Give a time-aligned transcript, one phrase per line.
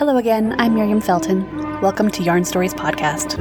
[0.00, 1.44] Hello again, I'm Miriam Felton.
[1.82, 3.36] Welcome to Yarn Stories Podcast.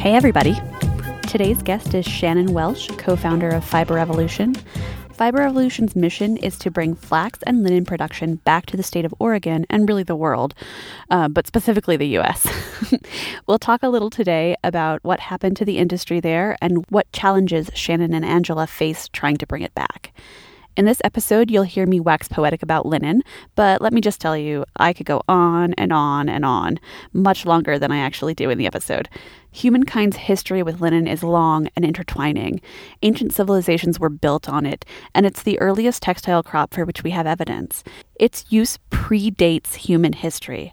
[0.00, 0.56] Hey, everybody.
[1.28, 4.56] Today's guest is Shannon Welsh, co founder of Fiber Revolution.
[5.14, 9.14] Fiber Revolution's mission is to bring flax and linen production back to the state of
[9.20, 10.54] Oregon and really the world,
[11.08, 12.44] uh, but specifically the US.
[13.46, 17.70] we'll talk a little today about what happened to the industry there and what challenges
[17.74, 20.12] Shannon and Angela face trying to bring it back.
[20.76, 23.22] In this episode, you'll hear me wax poetic about linen,
[23.54, 26.80] but let me just tell you, I could go on and on and on,
[27.12, 29.08] much longer than I actually do in the episode.
[29.52, 32.60] Humankind's history with linen is long and intertwining.
[33.02, 34.84] Ancient civilizations were built on it,
[35.14, 37.84] and it's the earliest textile crop for which we have evidence.
[38.16, 40.72] Its use predates human history.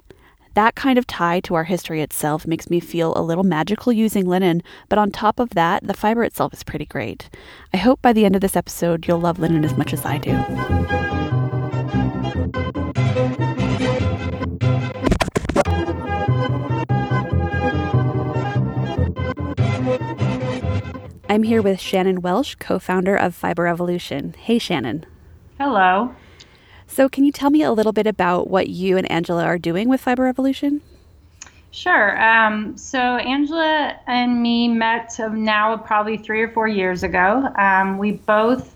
[0.54, 4.26] That kind of tie to our history itself makes me feel a little magical using
[4.26, 7.30] linen, but on top of that, the fiber itself is pretty great.
[7.74, 10.18] I hope by the end of this episode, you'll love linen as much as I
[10.18, 10.32] do.
[21.30, 24.36] I'm here with Shannon Welsh, co founder of Fiber Revolution.
[24.38, 25.06] Hey, Shannon.
[25.58, 26.14] Hello.
[26.92, 29.88] So, can you tell me a little bit about what you and Angela are doing
[29.88, 30.82] with Fiber Revolution?
[31.72, 32.22] Sure.
[32.22, 37.48] Um, so, Angela and me met now probably three or four years ago.
[37.58, 38.76] Um, we both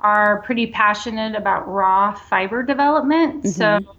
[0.00, 3.44] are pretty passionate about raw fiber development.
[3.44, 3.48] Mm-hmm.
[3.48, 3.96] So,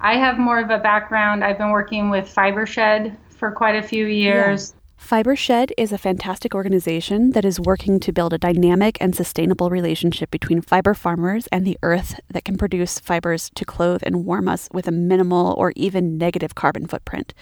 [0.00, 1.42] I have more of a background.
[1.42, 4.72] I've been working with FiberShed for quite a few years.
[5.00, 10.30] FiberShed is a fantastic organization that is working to build a dynamic and sustainable relationship
[10.30, 14.68] between fiber farmers and the earth that can produce fibers to clothe and warm us
[14.72, 17.34] with a minimal or even negative carbon footprint.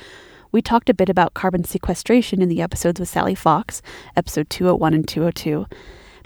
[0.51, 3.83] We talked a bit about carbon sequestration in the episodes with Sally Fox,
[4.17, 5.67] episode 201 and 202.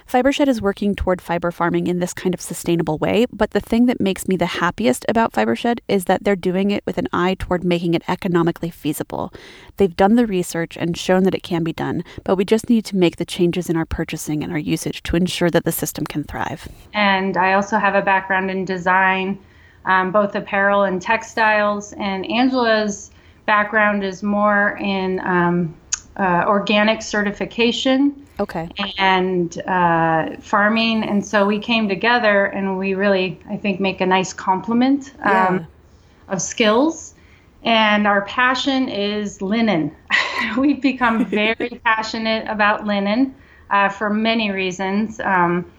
[0.07, 3.87] FiberShed is working toward fiber farming in this kind of sustainable way, but the thing
[3.87, 7.37] that makes me the happiest about FiberShed is that they're doing it with an eye
[7.39, 9.33] toward making it economically feasible.
[9.77, 12.85] They've done the research and shown that it can be done, but we just need
[12.87, 16.07] to make the changes in our purchasing and our usage to ensure that the system
[16.07, 16.69] can thrive.
[16.93, 19.39] And I also have a background in design,
[19.85, 23.11] um, both apparel and textiles, and Angela's
[23.47, 25.75] background is more in um,
[26.17, 28.69] uh, organic certification okay.
[28.99, 31.05] and uh, farming.
[31.05, 35.57] And so we came together and we really i think make a nice complement um,
[35.57, 35.65] yeah.
[36.29, 37.15] of skills.
[37.65, 39.95] And our passion is linen.
[40.59, 43.35] We've become very passionate about linen
[43.71, 45.21] uh, for many reasons.
[45.21, 45.71] Um,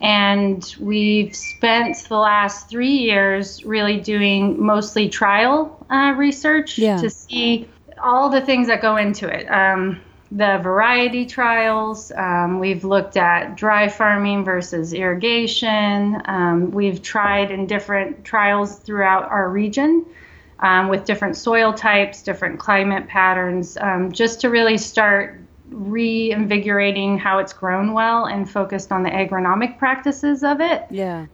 [0.00, 6.96] and we've spent the last three years really doing mostly trial uh, research yeah.
[6.98, 7.68] to see
[8.04, 10.00] all the things that go into it um,
[10.34, 12.10] the variety trials.
[12.16, 16.20] Um, we've looked at dry farming versus irrigation.
[16.24, 20.04] Um, we've tried in different trials throughout our region
[20.58, 27.38] um, with different soil types, different climate patterns, um, just to really start reinvigorating how
[27.38, 30.84] it's grown well and focused on the agronomic practices of it.
[30.90, 31.26] Yeah.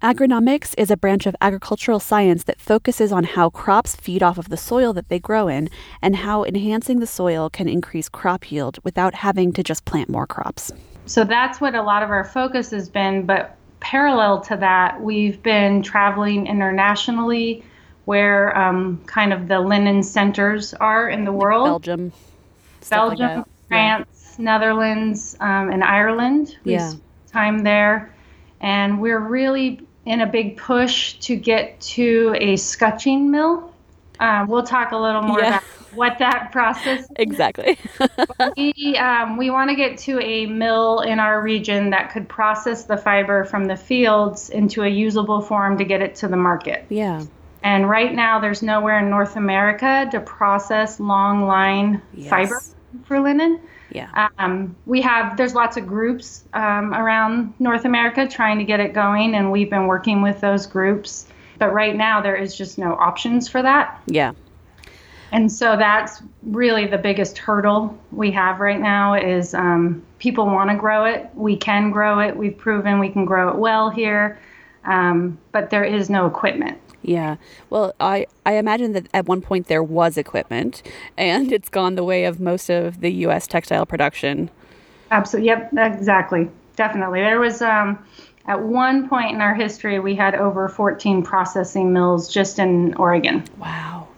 [0.00, 4.48] Agronomics is a branch of agricultural science that focuses on how crops feed off of
[4.48, 5.68] the soil that they grow in
[6.00, 10.24] and how enhancing the soil can increase crop yield without having to just plant more
[10.24, 10.70] crops.
[11.06, 13.26] So that's what a lot of our focus has been.
[13.26, 17.64] But parallel to that, we've been traveling internationally
[18.04, 22.12] where um, kind of the linen centers are in the world Belgium,
[22.88, 24.44] Belgium, like France, yeah.
[24.44, 26.56] Netherlands, um, and Ireland.
[26.62, 26.92] We yeah.
[27.32, 28.14] time there.
[28.60, 33.72] And we're really in a big push to get to a scutching mill.
[34.18, 35.48] Uh, we'll talk a little more yeah.
[35.48, 35.62] about
[35.94, 37.08] what that process is.
[37.16, 37.78] Exactly.
[38.56, 42.84] we um, we want to get to a mill in our region that could process
[42.84, 46.86] the fiber from the fields into a usable form to get it to the market.
[46.88, 47.24] Yeah.
[47.62, 52.30] And right now, there's nowhere in North America to process long line yes.
[52.30, 52.62] fiber
[53.04, 53.60] for linen.
[53.90, 54.28] Yeah.
[54.38, 58.92] Um, we have, there's lots of groups um, around North America trying to get it
[58.92, 61.26] going, and we've been working with those groups.
[61.58, 64.00] But right now, there is just no options for that.
[64.06, 64.32] Yeah.
[65.32, 70.70] And so that's really the biggest hurdle we have right now is um, people want
[70.70, 71.30] to grow it.
[71.34, 72.36] We can grow it.
[72.36, 74.38] We've proven we can grow it well here,
[74.84, 76.78] um, but there is no equipment.
[77.08, 77.36] Yeah.
[77.70, 80.82] Well, I, I imagine that at one point there was equipment
[81.16, 83.46] and it's gone the way of most of the U.S.
[83.46, 84.50] textile production.
[85.10, 85.48] Absolutely.
[85.48, 86.50] Yep, exactly.
[86.76, 87.20] definitely.
[87.20, 87.98] There was um,
[88.46, 93.42] at one point in our history we had over 14 processing mills just in Oregon.
[93.58, 94.08] Wow.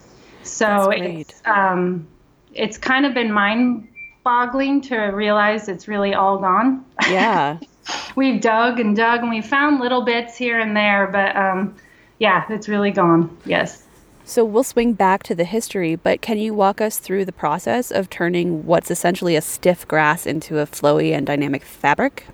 [0.43, 2.05] So it's um,
[2.53, 3.87] it's kind of been mind
[4.25, 6.83] boggling to realize it's really all gone.
[7.09, 7.57] Yeah.
[8.17, 11.73] we've dug and dug and we found little bits here and there, but um,
[12.21, 13.35] yeah, it's really gone.
[13.45, 13.83] Yes.
[14.25, 17.89] So we'll swing back to the history, but can you walk us through the process
[17.89, 22.27] of turning what's essentially a stiff grass into a flowy and dynamic fabric?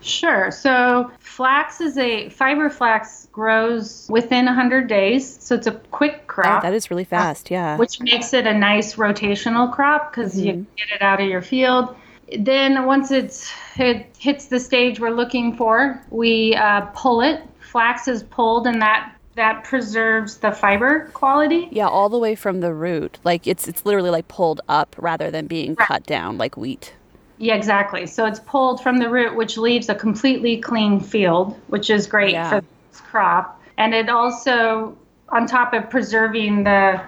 [0.00, 0.50] Sure.
[0.50, 6.64] So flax is a fiber flax grows within 100 days, so it's a quick crop.
[6.64, 7.76] Oh, that is really fast, yeah.
[7.76, 10.46] Which makes it a nice rotational crop because mm-hmm.
[10.46, 11.94] you get it out of your field.
[12.38, 17.42] Then once it's it hits the stage we're looking for, we uh, pull it.
[17.60, 21.68] Flax is pulled, and that that preserves the fiber quality.
[21.70, 23.18] Yeah, all the way from the root.
[23.22, 25.86] Like it's it's literally like pulled up rather than being right.
[25.86, 26.94] cut down like wheat.
[27.38, 28.06] Yeah, exactly.
[28.06, 32.32] So it's pulled from the root, which leaves a completely clean field, which is great
[32.32, 32.48] yeah.
[32.48, 32.60] for
[32.90, 33.60] this crop.
[33.76, 34.96] And it also,
[35.28, 37.00] on top of preserving the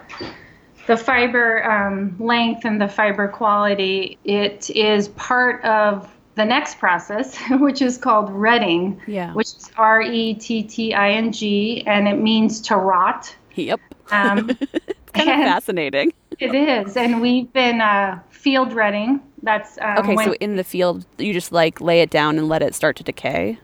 [0.86, 7.36] the fiber um, length and the fiber quality, it is part of the next process,
[7.50, 9.34] which is called retting, yeah.
[9.34, 13.34] which is R E T T I N G, and it means to rot.
[13.56, 13.80] Yep.
[14.10, 16.14] Um, it's kind of fascinating.
[16.38, 19.20] It is, and we've been uh, field retting.
[19.42, 20.16] That's um, okay.
[20.24, 23.04] so in the field, you just like lay it down and let it start to
[23.04, 23.58] decay.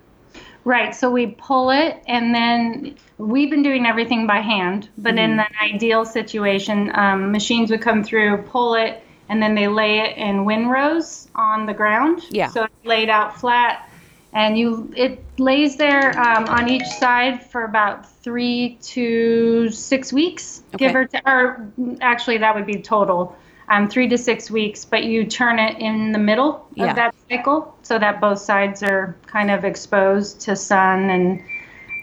[0.64, 0.94] Right.
[0.94, 4.88] So we pull it, and then we've been doing everything by hand.
[4.98, 5.24] But mm.
[5.24, 10.00] in an ideal situation, um, machines would come through, pull it, and then they lay
[10.00, 12.22] it in windrows on the ground.
[12.30, 12.48] Yeah.
[12.48, 13.88] So it's laid out flat,
[14.32, 20.62] and you it lays there um, on each side for about three to six weeks,
[20.74, 20.86] okay.
[20.86, 23.36] give or, t- or actually that would be total.
[23.66, 26.90] Um, three to six weeks, but you turn it in the middle yeah.
[26.90, 31.42] of that cycle so that both sides are kind of exposed to sun and.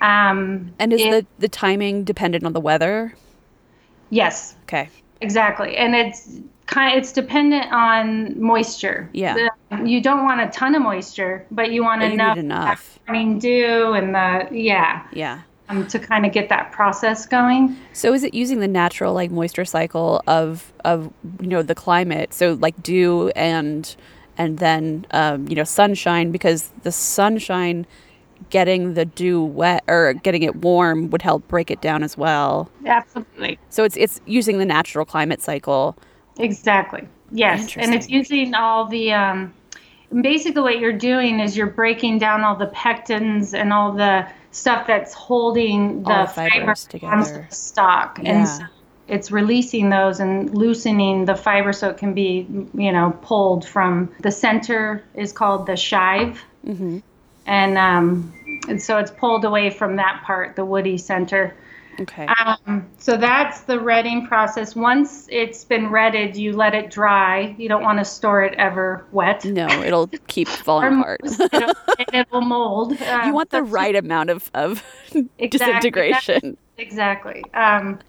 [0.01, 3.13] Um, and is it, the the timing dependent on the weather?
[4.09, 4.56] Yes.
[4.63, 4.89] Okay.
[5.21, 6.39] Exactly, and it's
[6.71, 9.09] kind it's dependent on moisture.
[9.13, 9.50] Yeah.
[9.69, 13.00] The, you don't want a ton of moisture, but you want but enough, you enough.
[13.07, 15.06] morning dew and the yeah.
[15.13, 15.41] Yeah.
[15.69, 17.77] Um, to kind of get that process going.
[17.94, 22.33] So is it using the natural like moisture cycle of of you know the climate?
[22.33, 23.94] So like dew and
[24.38, 27.85] and then um, you know sunshine because the sunshine
[28.50, 32.69] getting the dew wet or getting it warm would help break it down as well.
[32.85, 33.59] Absolutely.
[33.69, 35.97] So it's it's using the natural climate cycle
[36.38, 37.07] Exactly.
[37.31, 39.13] Yes, and it's using all the.
[39.13, 39.54] Um,
[40.22, 44.86] basically, what you're doing is you're breaking down all the pectins and all the stuff
[44.86, 47.48] that's holding the, fiber together.
[47.50, 48.31] The stalk, yeah.
[48.31, 48.63] and so
[49.07, 54.13] it's releasing those and loosening the fiber so it can be, you know, pulled from
[54.22, 57.00] the center is called the shive, mm-hmm.
[57.45, 58.33] and um,
[58.68, 61.56] and so it's pulled away from that part, the woody center
[62.00, 62.26] Okay.
[62.26, 64.76] Um, so that's the retting process.
[64.76, 67.56] Once it's been retted, you let it dry.
[67.58, 69.44] You don't want to store it ever wet.
[69.46, 71.22] No, it'll keep falling apart.
[71.24, 71.74] it'll,
[72.14, 73.00] it will mold.
[73.02, 74.84] Um, you want the right amount of, of
[75.38, 76.58] exactly, disintegration.
[76.78, 77.44] Exactly.
[77.54, 78.00] Um,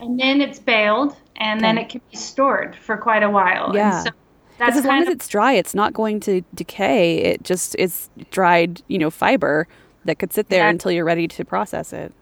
[0.00, 3.74] and then it's baled, and then it can be stored for quite a while.
[3.74, 4.04] Yeah.
[4.58, 7.18] Because as long as it's dry, it's not going to decay.
[7.18, 9.66] It just is dried, you know, fiber
[10.04, 12.12] that could sit there until you're ready to process it.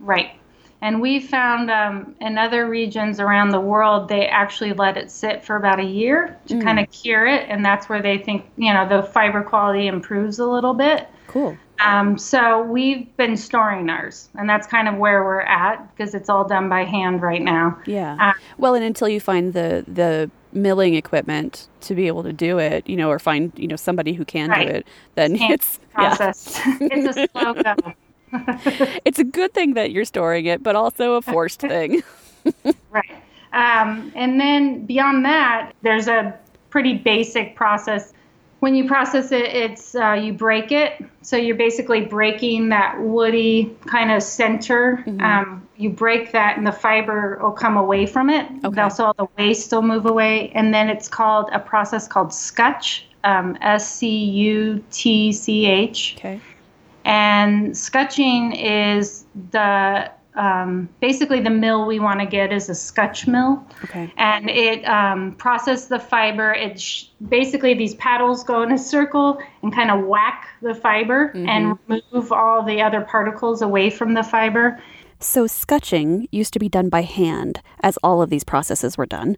[0.00, 0.37] Right.
[0.80, 5.44] And we found um, in other regions around the world, they actually let it sit
[5.44, 6.62] for about a year to mm.
[6.62, 7.48] kind of cure it.
[7.48, 11.08] And that's where they think, you know, the fiber quality improves a little bit.
[11.26, 11.56] Cool.
[11.80, 16.28] Um, so we've been storing ours, and that's kind of where we're at because it's
[16.28, 17.78] all done by hand right now.
[17.86, 18.16] Yeah.
[18.20, 22.58] Uh, well, and until you find the the milling equipment to be able to do
[22.58, 24.66] it, you know, or find you know somebody who can right.
[24.66, 26.60] do it, then it's process.
[26.66, 26.78] Yeah.
[26.80, 27.94] it's a slow go.
[29.04, 32.02] it's a good thing that you're storing it, but also a forced thing.
[32.90, 33.22] right.
[33.52, 36.38] Um, and then beyond that, there's a
[36.70, 38.12] pretty basic process.
[38.60, 41.04] When you process it, it's uh, you break it.
[41.22, 45.02] So you're basically breaking that woody kind of center.
[45.06, 45.20] Mm-hmm.
[45.20, 48.50] Um, you break that, and the fiber will come away from it.
[48.64, 48.80] Okay.
[48.80, 50.50] Also, all the waste will move away.
[50.50, 53.04] And then it's called a process called scutch.
[53.24, 56.14] Um, S C U T C H.
[56.18, 56.40] Okay.
[57.08, 63.26] And scutching is the um, basically the mill we want to get is a scutch
[63.26, 63.66] mill.
[63.84, 64.12] Okay.
[64.18, 66.52] And it um, processes the fiber.
[66.52, 71.30] It sh- basically these paddles go in a circle and kind of whack the fiber
[71.30, 71.48] mm-hmm.
[71.48, 74.78] and remove all the other particles away from the fiber.
[75.18, 79.36] So scutching used to be done by hand, as all of these processes were done.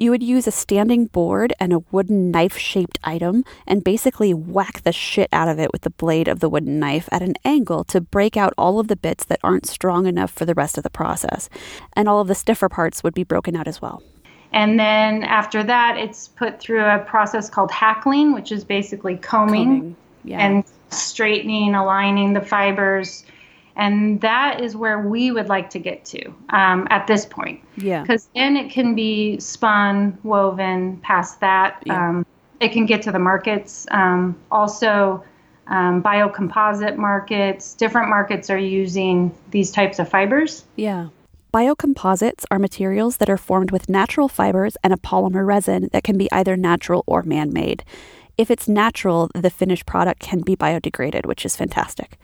[0.00, 4.80] You would use a standing board and a wooden knife shaped item and basically whack
[4.80, 7.84] the shit out of it with the blade of the wooden knife at an angle
[7.84, 10.84] to break out all of the bits that aren't strong enough for the rest of
[10.84, 11.50] the process.
[11.92, 14.02] And all of the stiffer parts would be broken out as well.
[14.54, 19.64] And then after that, it's put through a process called hackling, which is basically combing,
[19.64, 19.96] combing.
[20.24, 20.38] Yeah.
[20.38, 23.26] and straightening, aligning the fibers
[23.80, 27.64] and that is where we would like to get to um, at this point.
[27.78, 28.02] Yeah.
[28.02, 31.82] Because then it can be spun, woven past that.
[31.86, 32.10] Yeah.
[32.10, 32.26] Um,
[32.60, 33.86] it can get to the markets.
[33.90, 35.24] Um, also,
[35.68, 40.64] um, biocomposite markets, different markets are using these types of fibers.
[40.76, 41.08] Yeah.
[41.54, 46.18] Biocomposites are materials that are formed with natural fibers and a polymer resin that can
[46.18, 47.82] be either natural or man made.
[48.36, 52.18] If it's natural, the finished product can be biodegraded, which is fantastic.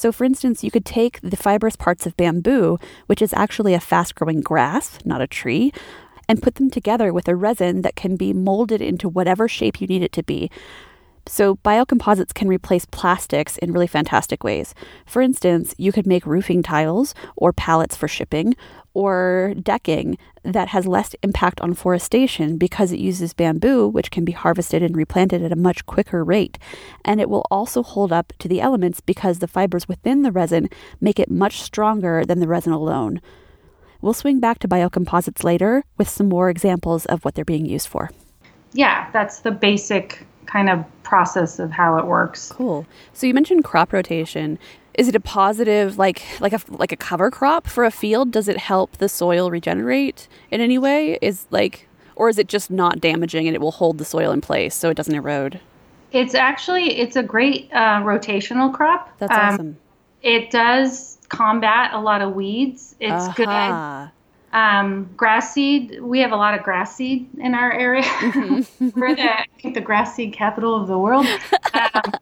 [0.00, 3.80] So, for instance, you could take the fibrous parts of bamboo, which is actually a
[3.80, 5.74] fast growing grass, not a tree,
[6.26, 9.86] and put them together with a resin that can be molded into whatever shape you
[9.86, 10.50] need it to be.
[11.26, 14.74] So, biocomposites can replace plastics in really fantastic ways.
[15.06, 18.54] For instance, you could make roofing tiles or pallets for shipping
[18.94, 24.32] or decking that has less impact on forestation because it uses bamboo, which can be
[24.32, 26.58] harvested and replanted at a much quicker rate.
[27.04, 30.68] And it will also hold up to the elements because the fibers within the resin
[31.00, 33.20] make it much stronger than the resin alone.
[34.00, 37.86] We'll swing back to biocomposites later with some more examples of what they're being used
[37.86, 38.10] for.
[38.72, 42.50] Yeah, that's the basic kind of process of how it works.
[42.52, 42.86] Cool.
[43.12, 44.58] So you mentioned crop rotation.
[44.94, 48.32] Is it a positive like like a like a cover crop for a field?
[48.32, 51.18] Does it help the soil regenerate in any way?
[51.22, 54.40] Is like or is it just not damaging and it will hold the soil in
[54.40, 55.60] place so it doesn't erode?
[56.12, 59.16] It's actually it's a great uh, rotational crop.
[59.18, 59.76] That's um, awesome.
[60.22, 62.96] It does combat a lot of weeds.
[63.00, 63.32] It's uh-huh.
[63.36, 63.48] good
[64.52, 66.00] um, grass seed.
[66.00, 68.02] We have a lot of grass seed in our area.
[68.02, 69.00] Mm-hmm.
[69.00, 71.26] We're the, I think, the grass seed capital of the world.
[71.74, 72.12] Um,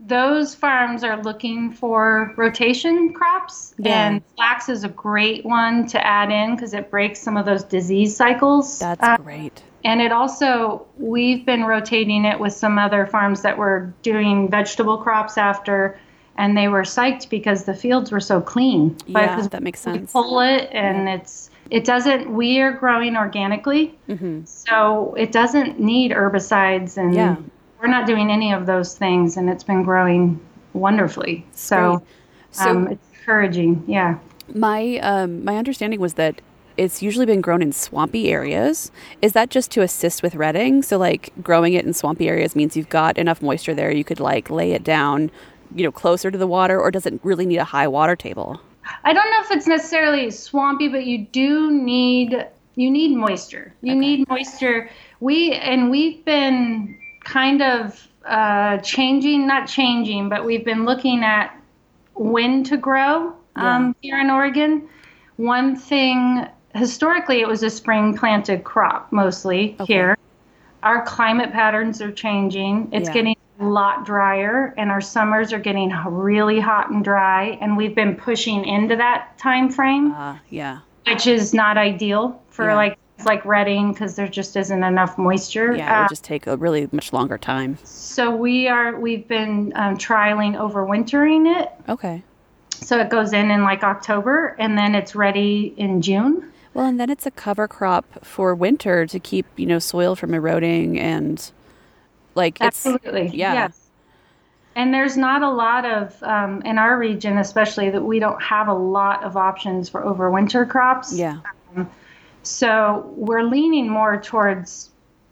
[0.00, 4.08] those farms are looking for rotation crops, yeah.
[4.08, 7.64] and flax is a great one to add in because it breaks some of those
[7.64, 8.78] disease cycles.
[8.78, 9.62] That's uh, great.
[9.84, 14.98] And it also, we've been rotating it with some other farms that were doing vegetable
[14.98, 15.98] crops after
[16.38, 18.96] and they were psyched because the fields were so clean.
[19.06, 20.12] Yeah, that makes sense.
[20.12, 21.16] pull it, and yeah.
[21.16, 22.32] it's it doesn't.
[22.32, 24.44] We are growing organically, mm-hmm.
[24.44, 27.36] so it doesn't need herbicides, and yeah.
[27.80, 30.40] we're not doing any of those things, and it's been growing
[30.72, 31.46] wonderfully.
[31.52, 32.02] So,
[32.50, 33.84] so um, it's encouraging.
[33.86, 34.18] Yeah.
[34.54, 36.40] My um, my understanding was that
[36.78, 38.90] it's usually been grown in swampy areas.
[39.20, 40.82] Is that just to assist with retting?
[40.82, 44.20] So like growing it in swampy areas means you've got enough moisture there you could
[44.20, 45.30] like lay it down,
[45.74, 48.60] you know, closer to the water or does it really need a high water table?
[49.04, 53.74] I don't know if it's necessarily swampy, but you do need you need moisture.
[53.82, 54.00] You okay.
[54.00, 54.90] need moisture.
[55.20, 61.54] We and we've been kind of uh, changing, not changing, but we've been looking at
[62.14, 64.10] when to grow um, yeah.
[64.10, 64.88] here in Oregon.
[65.36, 69.92] One thing historically, it was a spring planted crop mostly okay.
[69.92, 70.18] here.
[70.82, 72.90] Our climate patterns are changing.
[72.92, 73.14] It's yeah.
[73.14, 77.94] getting a lot drier and our summers are getting really hot and dry and we've
[77.94, 80.80] been pushing into that time frame uh, yeah.
[81.06, 82.76] Which is not ideal for yeah.
[82.76, 85.74] like like retting because there just isn't enough moisture.
[85.74, 87.78] Yeah it would uh, just take a really much longer time.
[87.82, 91.72] so we are we've been um, trialing overwintering it.
[91.88, 92.22] Okay.
[92.70, 96.52] So it goes in in like october and then it's ready in june.
[96.74, 100.34] Well and then it's a cover crop for winter to keep you know soil from
[100.34, 101.50] eroding and
[102.38, 103.52] like absolutely, yeah.
[103.52, 103.84] Yes.
[104.74, 108.68] And there's not a lot of um, in our region, especially that we don't have
[108.68, 111.12] a lot of options for overwinter crops.
[111.12, 111.40] Yeah.
[111.76, 111.90] Um,
[112.44, 114.90] so we're leaning more towards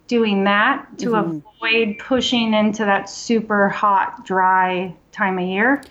[0.08, 1.38] doing that to mm-hmm.
[1.60, 5.82] avoid pushing into that super hot, dry time of year.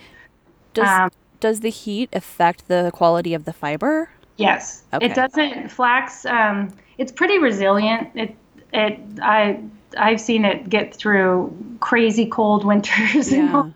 [0.73, 4.09] Does um, does the heat affect the quality of the fiber?
[4.37, 5.05] Yes, okay.
[5.05, 5.69] it doesn't.
[5.69, 8.09] Flax, um, it's pretty resilient.
[8.15, 8.35] It
[8.73, 9.61] it I
[9.97, 13.31] I've seen it get through crazy cold winters.
[13.31, 13.71] Yeah.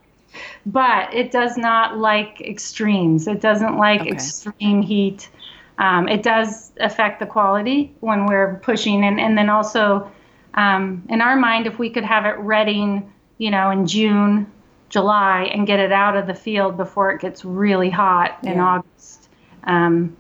[0.66, 3.28] but it does not like extremes.
[3.28, 4.12] It doesn't like okay.
[4.12, 5.30] extreme heat.
[5.78, 10.12] Um, it does affect the quality when we're pushing, and and then also
[10.56, 14.52] um, in our mind, if we could have it retting, you know, in June,
[14.90, 18.60] July, and get it out of the field before it gets really hot in.
[18.60, 19.30] August,
[19.64, 20.16] um,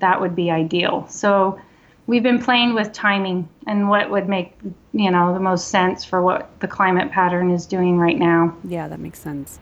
[0.00, 1.06] that would be ideal.
[1.08, 1.60] So
[2.08, 4.52] we've been playing with timing and what would make
[4.92, 8.88] you know the most sense for what the climate pattern is doing right now yeah
[8.88, 9.60] that makes sense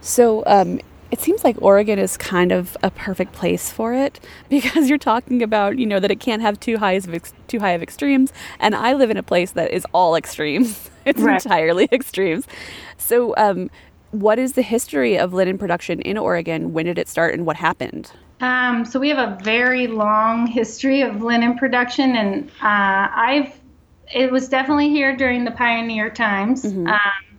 [0.00, 0.80] so um,
[1.10, 5.42] it seems like Oregon is kind of a perfect place for it because you're talking
[5.42, 8.32] about, you know, that it can't have too high of ex- too high of extremes,
[8.60, 10.90] and I live in a place that is all extremes.
[11.04, 11.42] it's right.
[11.42, 12.46] entirely extremes.
[12.98, 13.70] So, um,
[14.12, 16.72] what is the history of linen production in Oregon?
[16.72, 18.12] When did it start, and what happened?
[18.40, 23.58] Um, so we have a very long history of linen production, and uh, I've
[24.14, 26.64] it was definitely here during the pioneer times.
[26.64, 26.86] Mm-hmm.
[26.86, 27.38] Um,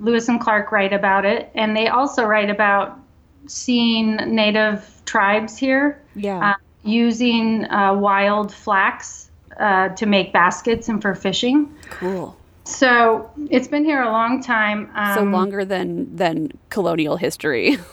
[0.00, 2.98] Lewis and Clark write about it, and they also write about
[3.46, 6.50] seeing native tribes here yeah.
[6.50, 11.72] uh, using uh, wild flax uh, to make baskets and for fishing.
[11.90, 12.36] Cool.
[12.64, 14.90] So it's been here a long time.
[14.94, 17.78] Um, so longer than than colonial history.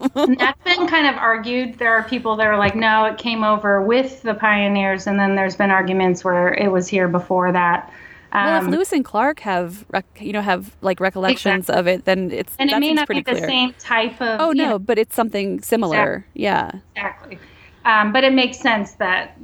[0.00, 1.78] that's been kind of argued.
[1.78, 5.34] There are people that are like, no, it came over with the pioneers, and then
[5.36, 7.92] there's been arguments where it was here before that.
[8.32, 9.84] Um, well, if um, Lewis and Clark have,
[10.18, 11.80] you know, have like recollections exactly.
[11.80, 14.40] of it, then it's and it may not be the same type of.
[14.40, 16.26] Oh no, know, but it's something similar.
[16.34, 16.42] Exactly.
[16.42, 16.72] Yeah.
[16.96, 17.38] Exactly.
[17.84, 19.36] Um, but it makes sense that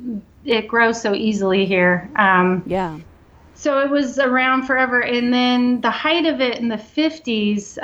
[0.44, 2.10] it grows so easily here.
[2.16, 2.98] Um, yeah.
[3.54, 7.78] So it was around forever, and then the height of it in the 50s.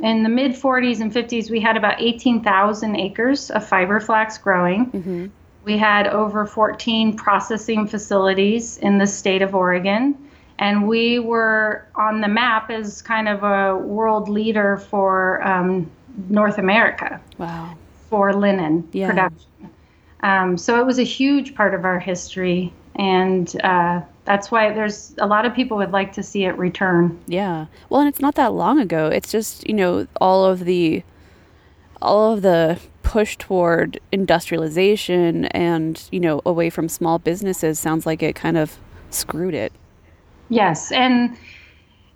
[0.00, 4.90] In the mid 40s and 50s, we had about 18,000 acres of fiber flax growing.
[4.90, 5.26] Mm-hmm.
[5.64, 10.16] We had over 14 processing facilities in the state of Oregon.
[10.58, 15.90] And we were on the map as kind of a world leader for um,
[16.28, 17.20] North America.
[17.38, 17.74] Wow.
[18.08, 19.08] For linen yeah.
[19.10, 19.70] production.
[20.22, 22.72] Um, so it was a huge part of our history.
[22.96, 27.18] And uh, that's why there's a lot of people would like to see it return.
[27.26, 27.66] Yeah.
[27.88, 29.08] Well, and it's not that long ago.
[29.08, 31.02] It's just, you know, all of the
[32.00, 38.22] all of the push toward industrialization and, you know, away from small businesses sounds like
[38.22, 38.78] it kind of
[39.10, 39.72] screwed it.
[40.48, 41.36] Yes, and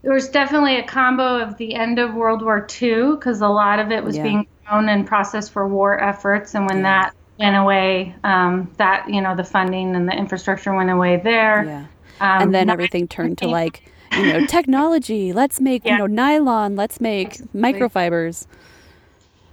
[0.02, 3.78] there was definitely a combo of the end of World War II because a lot
[3.78, 4.22] of it was yeah.
[4.24, 6.82] being grown and processed for war efforts, and when yeah.
[6.82, 11.64] that went away, um, that you know the funding and the infrastructure went away there.
[11.64, 11.86] Yeah.
[12.20, 15.32] Um, and then everything turned to like you know technology.
[15.32, 15.92] Let's make yeah.
[15.92, 16.76] you know nylon.
[16.76, 18.46] Let's make microfibers.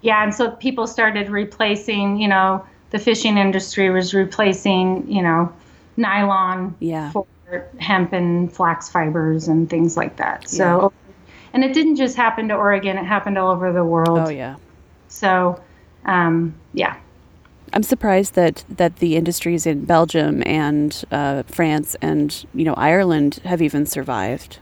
[0.02, 2.18] Yeah, and so people started replacing.
[2.18, 5.12] You know, the fishing industry was replacing.
[5.12, 5.54] You know,
[5.98, 7.12] nylon yeah.
[7.12, 7.26] for
[7.80, 10.50] hemp and flax fibers and things like that.
[10.50, 11.14] So, yeah.
[11.54, 14.20] and it didn't just happen to Oregon; it happened all over the world.
[14.20, 14.56] Oh yeah.
[15.10, 15.62] So,
[16.06, 16.98] um, yeah.
[17.74, 23.42] I'm surprised that that the industries in Belgium and uh, France and you know Ireland
[23.44, 24.60] have even survived.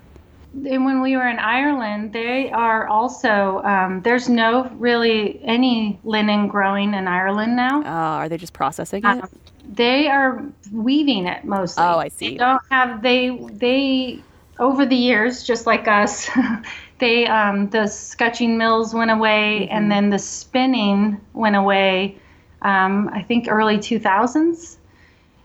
[0.53, 6.47] And when we were in Ireland, they are also um, there's no really any linen
[6.47, 7.81] growing in Ireland now.
[7.81, 9.05] Uh, are they just processing it?
[9.05, 9.29] Um,
[9.67, 11.83] they are weaving it mostly.
[11.83, 12.31] Oh, I see.
[12.31, 14.21] They don't have they they
[14.59, 16.29] over the years, just like us,
[16.99, 19.75] they um, the scutching mills went away, mm-hmm.
[19.75, 22.17] and then the spinning went away
[22.61, 24.77] um, I think early 2000s.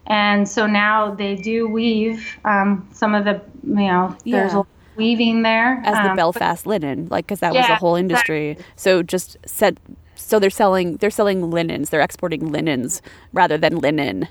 [0.09, 4.41] And so now they do weave um, some of the, you know, yeah.
[4.41, 4.65] there's a
[4.97, 5.83] weaving there.
[5.85, 8.51] As the um, Belfast but, linen, like, because that yeah, was a whole industry.
[8.51, 8.73] Exactly.
[8.77, 9.81] So just said,
[10.15, 13.03] so they're selling, they're selling linens, they're exporting linens
[13.33, 14.29] rather than linen.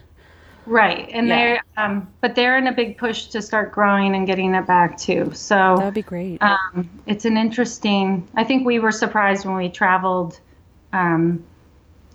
[0.65, 1.35] Right, and yeah.
[1.35, 4.97] they're, um, but they're in a big push to start growing and getting it back
[4.97, 5.31] too.
[5.33, 6.41] So that would be great.
[6.41, 8.27] Um, it's an interesting.
[8.35, 10.39] I think we were surprised when we traveled
[10.91, 11.43] um,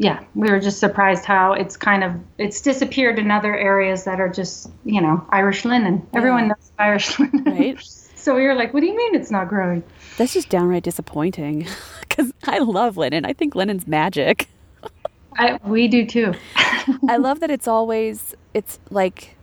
[0.01, 4.19] yeah, we were just surprised how it's kind of it's disappeared in other areas that
[4.19, 6.09] are just you know Irish linen.
[6.13, 6.19] Yeah.
[6.19, 7.79] Everyone knows Irish linen, right?
[8.15, 9.83] so we were like, "What do you mean it's not growing?"
[10.17, 11.69] That's just downright disappointing
[12.01, 13.27] because I love linen.
[13.27, 14.49] I think linen's magic.
[15.35, 16.33] I, we do too.
[17.07, 19.37] I love that it's always it's like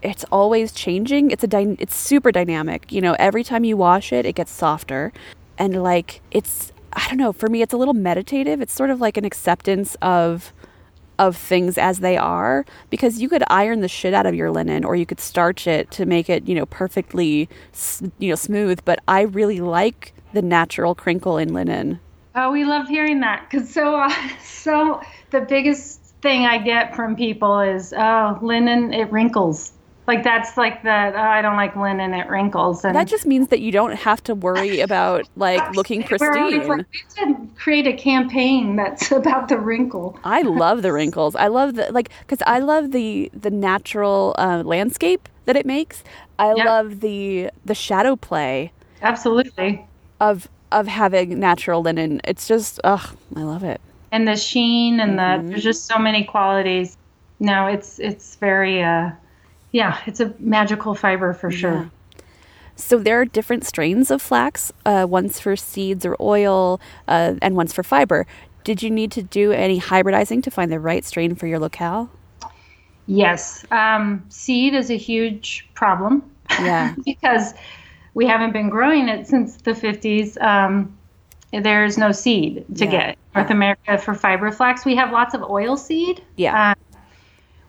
[0.00, 1.32] it's always changing.
[1.32, 2.92] It's a dy- it's super dynamic.
[2.92, 5.12] You know, every time you wash it, it gets softer,
[5.58, 8.60] and like it's I don't know, for me it's a little meditative.
[8.60, 10.52] It's sort of like an acceptance of
[11.18, 14.84] of things as they are because you could iron the shit out of your linen
[14.84, 17.48] or you could starch it to make it, you know, perfectly
[18.18, 21.98] you know, smooth, but I really like the natural crinkle in linen.
[22.36, 24.12] Oh, we love hearing that cuz so uh,
[24.44, 29.72] so the biggest thing I get from people is, "Oh, linen it wrinkles."
[30.08, 33.48] Like that's like the oh, I don't like linen it wrinkles and that just means
[33.48, 36.66] that you don't have to worry about like looking pristine.
[36.66, 36.84] Like, we
[37.16, 40.18] have to create a campaign that's about the wrinkle.
[40.24, 41.36] I love the wrinkles.
[41.36, 46.02] I love the like because I love the the natural uh, landscape that it makes.
[46.38, 46.66] I yep.
[46.66, 48.72] love the the shadow play.
[49.02, 49.86] Absolutely.
[50.20, 52.22] Of of having natural linen.
[52.24, 53.80] It's just ugh, I love it.
[54.10, 55.46] And the sheen and mm-hmm.
[55.46, 56.96] the there's just so many qualities.
[57.40, 59.10] No, it's it's very uh
[59.72, 61.72] yeah, it's a magical fiber for sure.
[61.74, 61.86] Yeah.
[62.76, 67.56] So there are different strains of flax, uh, one's for seeds or oil, uh, and
[67.56, 68.26] one's for fiber.
[68.62, 72.08] Did you need to do any hybridizing to find the right strain for your locale?
[73.06, 73.64] Yes.
[73.72, 76.22] Um, seed is a huge problem.
[76.50, 76.94] Yeah.
[77.04, 77.54] because
[78.14, 80.40] we haven't been growing it since the 50s.
[80.40, 80.96] Um,
[81.52, 82.90] there's no seed to Yeah.
[82.90, 83.18] get.
[83.34, 86.22] North America for fiber flax, we have lots of oil seed.
[86.36, 86.70] Yeah.
[86.70, 86.74] Uh,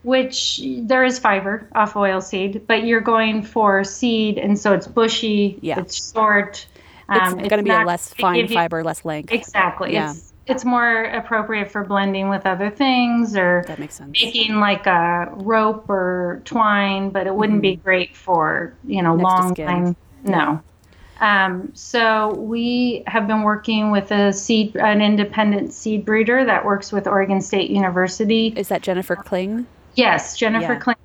[0.02, 4.86] which there is fiber off oil seed, but you're going for seed, and so it's
[4.86, 5.80] bushy, Yeah.
[5.80, 6.66] it's short.
[7.10, 9.32] it's um, going to be a less fine you- fiber, less length.
[9.32, 9.92] Exactly.
[9.92, 10.10] Yeah.
[10.10, 14.20] It's it's more appropriate for blending with other things or That makes sense.
[14.20, 19.22] making like a rope or twine, but it wouldn't be great for you know Mm-hmm.
[19.56, 19.96] Next long line.
[20.24, 20.62] No.
[21.20, 26.90] Um, so we have been working with a seed, an independent seed breeder that works
[26.90, 28.54] with Oregon State University.
[28.56, 29.66] Is that Jennifer Kling?
[29.94, 30.78] Yes, Jennifer Yeah.
[30.78, 30.96] Kling.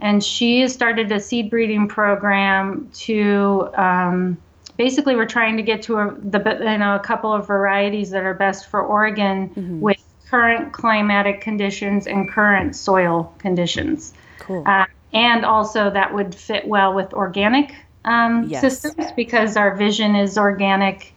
[0.00, 4.36] And she started a seed breeding program to um,
[4.76, 8.24] basically we're trying to get to a, the you know a couple of varieties that
[8.24, 9.80] are best for Oregon Mm-hmm.
[9.80, 14.64] with current climatic conditions and current soil conditions, Cool.
[14.66, 17.72] uh, and also that would fit well with organic
[18.04, 18.60] um, Yes.
[18.60, 21.14] systems because our vision is organic.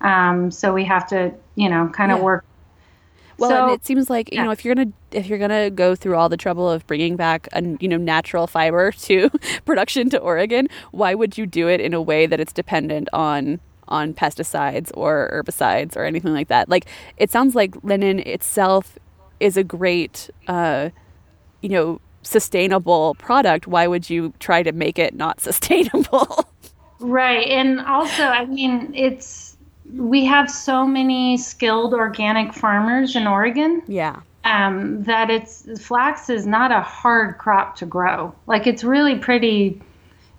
[0.00, 2.24] Um, so we have to you know kind of Yeah.
[2.24, 2.44] work.
[3.38, 4.44] Well, so, and it seems like you yeah.
[4.44, 7.48] know if you're gonna if you're gonna go through all the trouble of bringing back
[7.52, 9.30] a you know natural fiber to
[9.64, 13.60] production to Oregon, why would you do it in a way that it's dependent on
[13.88, 16.68] on pesticides or herbicides or anything like that?
[16.68, 18.98] Like it sounds like linen itself
[19.38, 20.90] is a great uh,
[21.60, 23.66] you know sustainable product.
[23.66, 26.48] Why would you try to make it not sustainable?
[26.98, 27.46] Right.
[27.48, 29.45] And also, I mean, it's
[29.94, 34.20] we have so many skilled organic farmers in Oregon yeah.
[34.44, 38.34] um, that it's flax is not a hard crop to grow.
[38.46, 39.80] Like it's really pretty.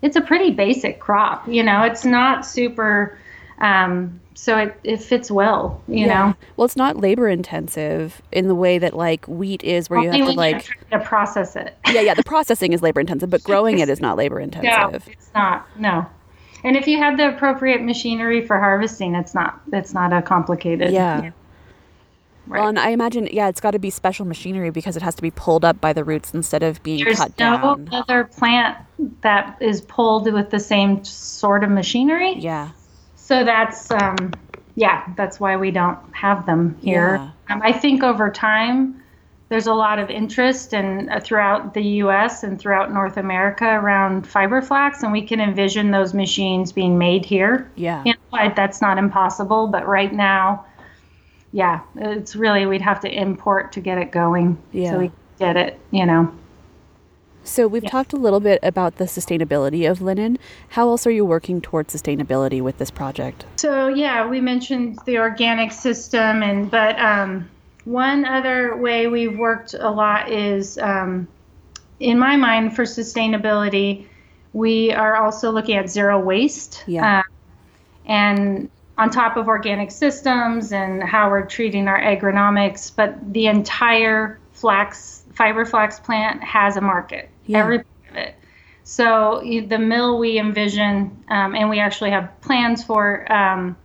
[0.02, 1.48] It's a pretty basic crop.
[1.48, 3.18] You know, it's not super.
[3.60, 5.82] Um, so it, it fits well.
[5.88, 6.36] You know.
[6.56, 10.28] Well, it's not labor intensive in the way that like wheat is, where you have
[10.28, 11.76] to like to process it.
[11.88, 12.14] yeah, yeah.
[12.14, 14.70] The processing is labor intensive, but growing it is not labor intensive.
[14.70, 15.14] No, intensive.
[15.14, 15.68] it's not.
[15.80, 16.06] No.
[16.64, 19.62] And if you have the appropriate machinery for harvesting, it's not.
[19.72, 20.92] It's not a complicated.
[20.92, 21.32] Yeah.
[22.48, 22.60] Right.
[22.60, 25.22] Well, and I imagine, yeah, it's got to be special machinery because it has to
[25.22, 27.90] be pulled up by the roots instead of being There's cut no down.
[27.92, 28.78] other plant
[29.22, 32.36] that is pulled with the same sort of machinery.
[32.38, 32.70] Yeah.
[33.18, 34.34] So that's, um,
[34.76, 37.16] yeah, that's why we don't have them here.
[37.16, 37.32] Yeah.
[37.54, 39.04] Um, I think over time,
[39.50, 42.44] there's a lot of interest and uh, throughout the U.S.
[42.44, 47.26] and throughout North America around fiber flax, and we can envision those machines being made
[47.26, 47.70] here.
[47.76, 48.04] Yeah.
[48.06, 50.66] You know, that's not impossible, but right now,
[51.54, 54.62] yeah, it's really we'd have to import to get it going.
[54.74, 54.92] Yeah.
[54.92, 56.34] So we get it, you know.
[57.48, 60.38] So we've talked a little bit about the sustainability of linen.
[60.68, 63.46] How else are you working towards sustainability with this project?
[63.56, 67.50] So yeah, we mentioned the organic system, and but um,
[67.88, 71.26] one other way we've worked a lot is, um,
[72.02, 74.06] in my mind, for sustainability,
[74.52, 76.84] we are also looking at zero waste.
[76.86, 77.20] Yeah.
[77.20, 77.24] Uh,
[78.06, 84.40] and on top of organic systems and how we're treating our agronomics, but the entire
[84.52, 87.30] flax fiber flax plant has a market.
[87.46, 87.60] Yeah.
[87.60, 88.36] Every part of it.
[88.84, 93.78] So the mill we envision, um, and we actually have plans for, um,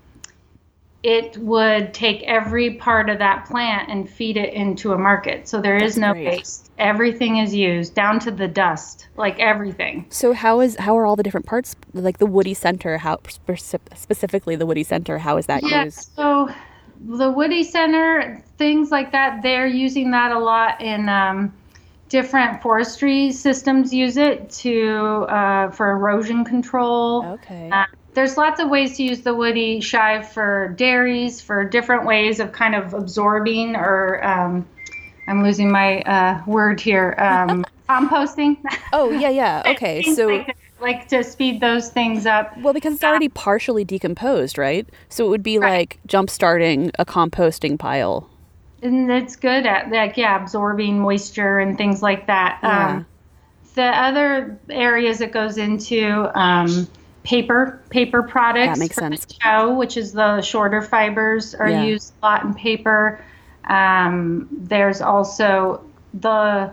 [1.02, 5.48] it would take every part of that plant and feed it into a market.
[5.48, 6.26] So there is That's no great.
[6.26, 6.70] waste.
[6.78, 10.06] Everything is used down to the dust, like everything.
[10.10, 12.98] So how is how are all the different parts like the Woody Center?
[12.98, 15.18] How specifically the Woody Center?
[15.18, 16.10] How is that Yeah, used?
[16.14, 16.48] so
[17.04, 21.52] the Woody Center, things like that, they're using that a lot in um,
[22.08, 23.92] different forestry systems.
[23.92, 27.24] Use it to uh, for erosion control.
[27.26, 27.70] Okay.
[27.72, 32.40] Uh, there's lots of ways to use the woody shive for dairies, for different ways
[32.40, 34.66] of kind of absorbing or um,
[35.28, 37.14] I'm losing my uh, word here.
[37.18, 38.56] Um, composting.
[38.92, 39.62] oh yeah, yeah.
[39.66, 40.02] Okay.
[40.02, 42.56] So like, like to speed those things up.
[42.58, 44.86] well, because it's already partially decomposed, right?
[45.08, 45.70] So it would be Right.
[45.70, 48.28] like jump starting a composting pile.
[48.82, 52.88] and it's good at like yeah absorbing moisture and things like that Yeah.
[52.96, 53.06] um,
[53.74, 56.86] the other areas it goes into um,
[57.24, 59.26] paper paper products That makes for sense.
[59.42, 61.84] tow, which is the shorter fibers are Yeah.
[61.84, 63.24] used a lot in paper
[63.68, 66.72] um, there's also the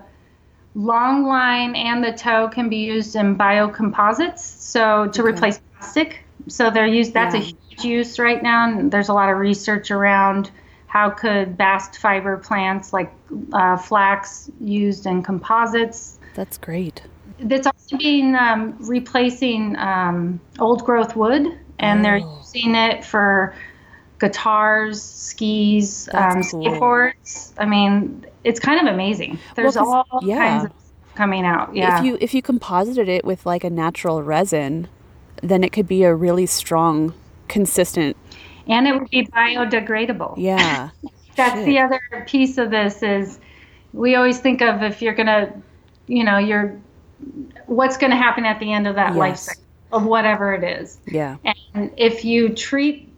[0.74, 5.32] long line and the tow can be used in biocomposites so to Okay.
[5.32, 7.42] replace plastic so they're used that's Yeah.
[7.42, 10.50] a huge use right now and there's a lot of research around
[10.86, 13.12] how could bast fiber plants like
[13.52, 17.02] uh, flax used in composites That's great.
[17.42, 22.02] That's also being um, replacing um, old growth wood, and oh.
[22.02, 23.54] they're using it for
[24.18, 26.64] guitars, skis, um, cool.
[26.64, 27.52] skateboards.
[27.58, 29.38] I mean, it's kind of amazing.
[29.56, 30.36] There's well, all yeah.
[30.38, 30.72] kinds of
[31.14, 31.74] coming out.
[31.74, 31.98] Yeah.
[31.98, 34.88] If you if you composited it with like a natural resin,
[35.42, 37.14] then it could be a really strong,
[37.48, 38.16] consistent.
[38.68, 40.34] And it would be biodegradable.
[40.36, 40.90] Yeah.
[41.36, 41.66] That's Shit.
[41.66, 43.38] the other piece of this is
[43.92, 45.52] we always think of if you're gonna,
[46.06, 46.78] you know, you're
[47.66, 49.16] what's going to happen at the end of that yes.
[49.16, 50.98] life cycle of whatever it is.
[51.06, 51.36] Yeah.
[51.74, 53.08] And if you treat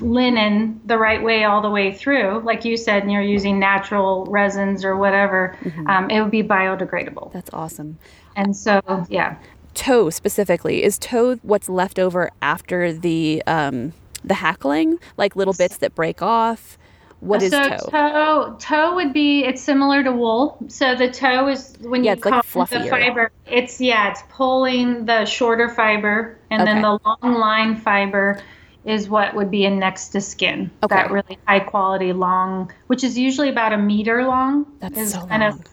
[0.00, 4.26] linen the right way all the way through, like you said, and you're using natural
[4.26, 5.86] resins or whatever, mm-hmm.
[5.86, 7.32] um, it would be biodegradable.
[7.32, 7.98] That's awesome.
[8.34, 9.36] And so, yeah.
[9.74, 13.92] Tow specifically is tow what's left over after the um,
[14.24, 16.78] the hackling, like little bits that break off.
[17.20, 17.90] What uh, is so tow?
[17.90, 18.56] toe?
[18.58, 20.58] tow would be it's similar to wool.
[20.68, 23.32] So the tow is when yeah, you cut like the fiber.
[23.46, 26.72] It's yeah, it's pulling the shorter fiber, and okay.
[26.72, 28.42] then the long line fiber
[28.84, 30.70] is what would be in next to skin.
[30.82, 30.94] Okay.
[30.94, 34.66] That really high quality long, which is usually about a meter long.
[34.80, 35.64] That's is so kind long.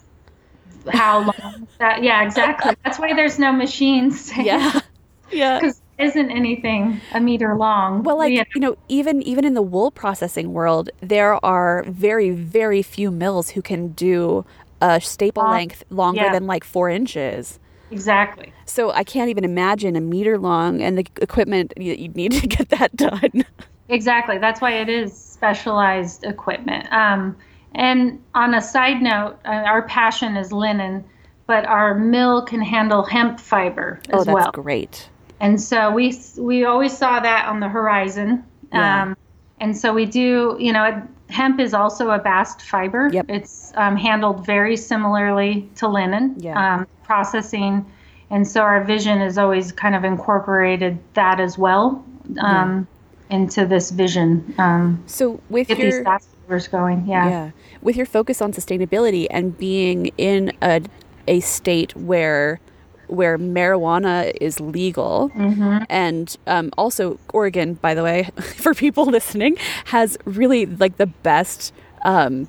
[0.86, 2.76] of how long that yeah, exactly.
[2.84, 4.32] That's why there's no machines.
[4.38, 4.82] Yeah.
[5.32, 5.60] Yeah.
[5.60, 8.04] Because isn't anything a meter long.
[8.04, 8.46] Well, like you know.
[8.56, 13.50] you know, even even in the wool processing world, there are very very few mills
[13.50, 14.46] who can do
[14.82, 16.34] a staple length longer yeah.
[16.34, 17.60] than like four inches.
[17.92, 18.52] Exactly.
[18.66, 22.48] So I can't even imagine a meter long and the equipment that you'd need to
[22.58, 23.46] get that done.
[23.90, 24.40] Exactly.
[24.40, 26.92] That's why it is specialized equipment.
[26.92, 27.38] Um,
[27.76, 31.04] and on a side note, uh, our passion is linen,
[31.48, 34.22] but our mill can handle hemp fiber as well.
[34.22, 34.52] oh, that's well.
[34.52, 35.10] great.
[35.44, 38.46] And so we we always saw that on the horizon.
[38.72, 39.04] Yeah.
[39.04, 39.18] Um,
[39.60, 43.10] and so we do, you know, hemp is also a bast fiber.
[43.12, 43.26] Yep.
[43.28, 46.36] It's um, handled very similarly to linen.
[46.38, 46.76] Yeah.
[46.76, 47.86] Um, processing.
[48.30, 52.06] And so our vision has always kind of incorporated that as well
[52.40, 52.88] um,
[53.30, 53.36] yeah.
[53.36, 54.56] into this vision.
[54.58, 57.30] Um, so with get your these fast going, yeah.
[57.30, 57.52] Yeah.
[57.82, 60.82] With your focus on sustainability and being in a
[61.28, 62.60] a state where
[63.08, 65.30] where marijuana is legal.
[65.36, 65.84] Mm-hmm.
[65.90, 71.74] And um, also, Oregon, by the way, for people listening, has really like the best.
[72.04, 72.48] Um,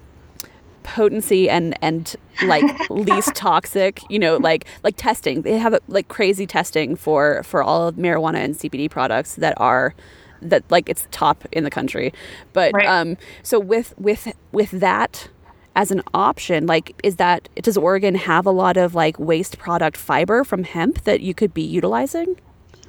[0.83, 2.15] potency and and
[2.45, 7.63] like least toxic you know like like testing they have like crazy testing for for
[7.63, 9.95] all of marijuana and cbd products that are
[10.43, 12.13] that like it's top in the country
[12.53, 12.87] but right.
[12.87, 15.29] um so with with with that
[15.77, 19.97] as an option like is that does oregon have a lot of like waste product
[19.97, 22.37] fiber from hemp that you could be utilizing?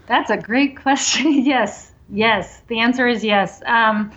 [0.08, 1.34] That's a great question.
[1.45, 1.91] Yes.
[2.10, 2.62] Yes.
[2.67, 3.62] The answer is yes.
[3.65, 4.12] Um,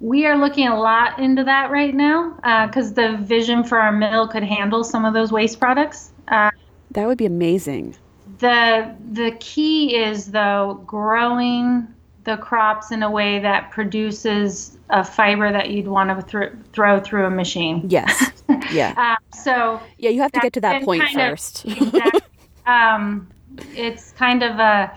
[0.00, 2.34] we are looking a lot into that right now
[2.66, 6.12] because uh, the vision for our mill could handle some of those waste products.
[6.28, 6.50] Uh,
[6.92, 7.96] that would be amazing.
[8.38, 11.86] the the key is though growing
[12.26, 17.00] the crops in a way that produces a fiber that you'd want to th- throw
[17.00, 17.86] through a machine.
[17.88, 18.32] Yes.
[18.72, 18.94] Yeah.
[18.96, 21.64] um, so yeah, you have to get to that point first.
[21.66, 22.20] Of, exactly.
[22.66, 23.28] um,
[23.76, 24.92] it's kind of a,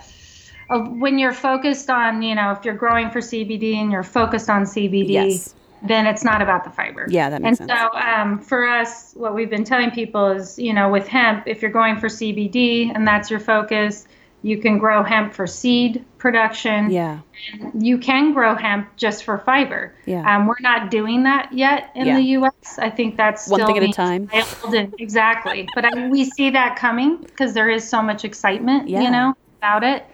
[0.70, 4.50] a, when you're focused on, you know, if you're growing for CBD and you're focused
[4.50, 5.56] on CBD, yes.
[5.84, 7.06] then it's not about the fiber.
[7.10, 7.80] Yeah, that makes and sense.
[7.80, 11.44] And so um, for us, what we've been telling people is, you know, with hemp,
[11.48, 14.08] if you're going for CBD and that's your focus,
[14.42, 16.90] you can grow hemp for seed production.
[16.92, 17.20] Yeah.
[17.74, 19.94] You can grow hemp just for fiber.
[20.06, 20.24] Yeah.
[20.24, 22.16] Um, we're not doing that yet in yeah.
[22.16, 22.80] the U.S.
[22.80, 24.30] I think that's one thing at a time.
[24.34, 25.68] And, exactly.
[25.76, 29.02] but I, we see that coming because there is so much excitement, yeah.
[29.02, 30.06] you know, about it.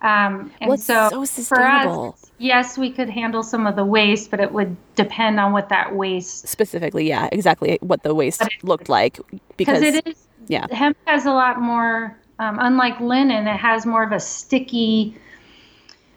[0.00, 4.38] Um, and so, so for us, yes, we could handle some of the waste, but
[4.38, 7.08] it would depend on what that waste specifically.
[7.08, 9.18] Yeah, exactly what the waste looked like
[9.56, 10.28] because it is.
[10.46, 15.16] Yeah, hemp has a lot more um, unlike linen, it has more of a sticky,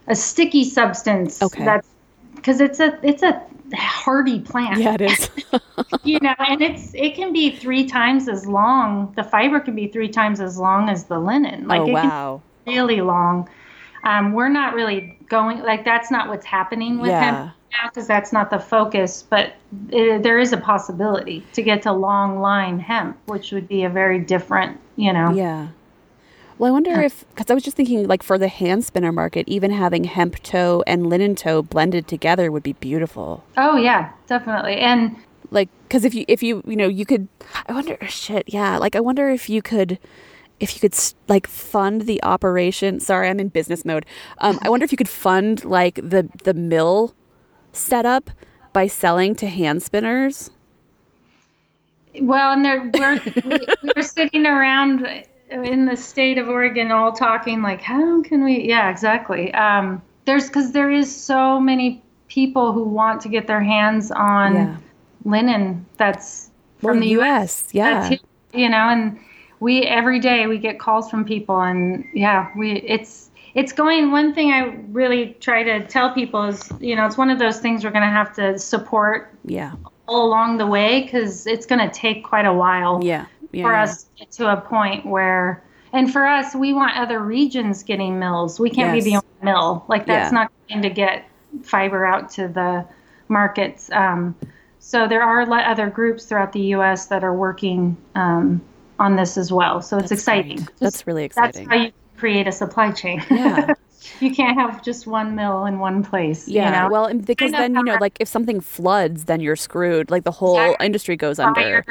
[0.07, 1.41] a sticky substance.
[1.41, 1.65] Okay.
[1.65, 1.87] That's
[2.35, 3.41] because it's a it's a
[3.75, 4.79] hardy plant.
[4.81, 5.29] Yeah, it is.
[6.03, 9.13] you know, and it's it can be three times as long.
[9.15, 11.67] The fiber can be three times as long as the linen.
[11.67, 13.49] Like oh wow, really long.
[14.03, 17.23] Um, we're not really going like that's not what's happening with yeah.
[17.23, 19.23] hemp now because that's not the focus.
[19.27, 19.53] But
[19.89, 23.89] it, there is a possibility to get to long line hemp, which would be a
[23.89, 25.31] very different, you know.
[25.31, 25.67] Yeah.
[26.61, 29.49] Well, I wonder if because I was just thinking, like for the hand spinner market,
[29.49, 33.43] even having hemp tow and linen tow blended together would be beautiful.
[33.57, 34.75] Oh yeah, definitely.
[34.75, 35.15] And
[35.49, 37.27] like, because if you if you you know you could,
[37.65, 38.43] I wonder shit.
[38.45, 39.97] Yeah, like I wonder if you could.
[40.59, 40.95] If you could
[41.27, 44.05] like fund the operation, sorry, I'm in business mode.
[44.37, 47.15] Um, I wonder if you could fund like the the mill
[47.73, 48.29] setup
[48.71, 50.51] by selling to hand spinners.
[52.21, 55.07] Well, and there we're we, we're sitting around
[55.51, 58.61] in the state of Oregon all talking like, how can we?
[58.63, 59.53] Yeah, exactly.
[59.53, 64.55] Um, there's because there is so many people who want to get their hands on
[64.55, 64.75] Yeah.
[65.25, 66.49] linen that's
[66.81, 68.09] Well, from the US, yeah.
[68.09, 68.21] That's,
[68.53, 69.19] you know, and
[69.59, 74.11] we every day we get calls from people, and yeah, we it's it's going.
[74.11, 77.59] One thing I really try to tell people is, you know, it's one of those
[77.59, 79.73] things we're going to have to support Yeah.
[80.07, 83.25] all along the way because it's going to take quite a while Yeah.
[83.51, 83.63] Yeah.
[83.63, 87.83] for us to get to a point where and for us we want other regions
[87.83, 90.39] getting mills we can't be the only mill like that's Yeah.
[90.39, 91.25] not going to get
[91.63, 92.85] fiber out to the
[93.27, 94.35] markets um,
[94.79, 98.61] so there are other groups throughout the us that are working um,
[98.99, 100.57] on this as well so it's That's exciting.
[100.59, 103.73] Just- That's really exciting that's how you create a supply chain Yeah.
[104.19, 106.89] you can't have just one mill in one place Yeah, you know?
[106.91, 110.09] well, because then you know, like if something floods, then you're screwed.
[110.09, 110.85] Like the whole Exactly.
[110.87, 111.83] industry goes under.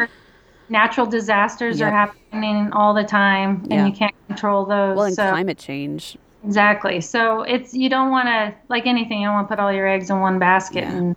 [0.71, 3.87] Natural disasters are happening all the time and Yeah.
[3.87, 6.17] you can't control those Well, and so climate change.
[6.45, 9.73] exactly so it's you don't want to like anything you don't want to put all
[9.73, 10.97] your eggs in one basket Yeah.
[10.97, 11.17] and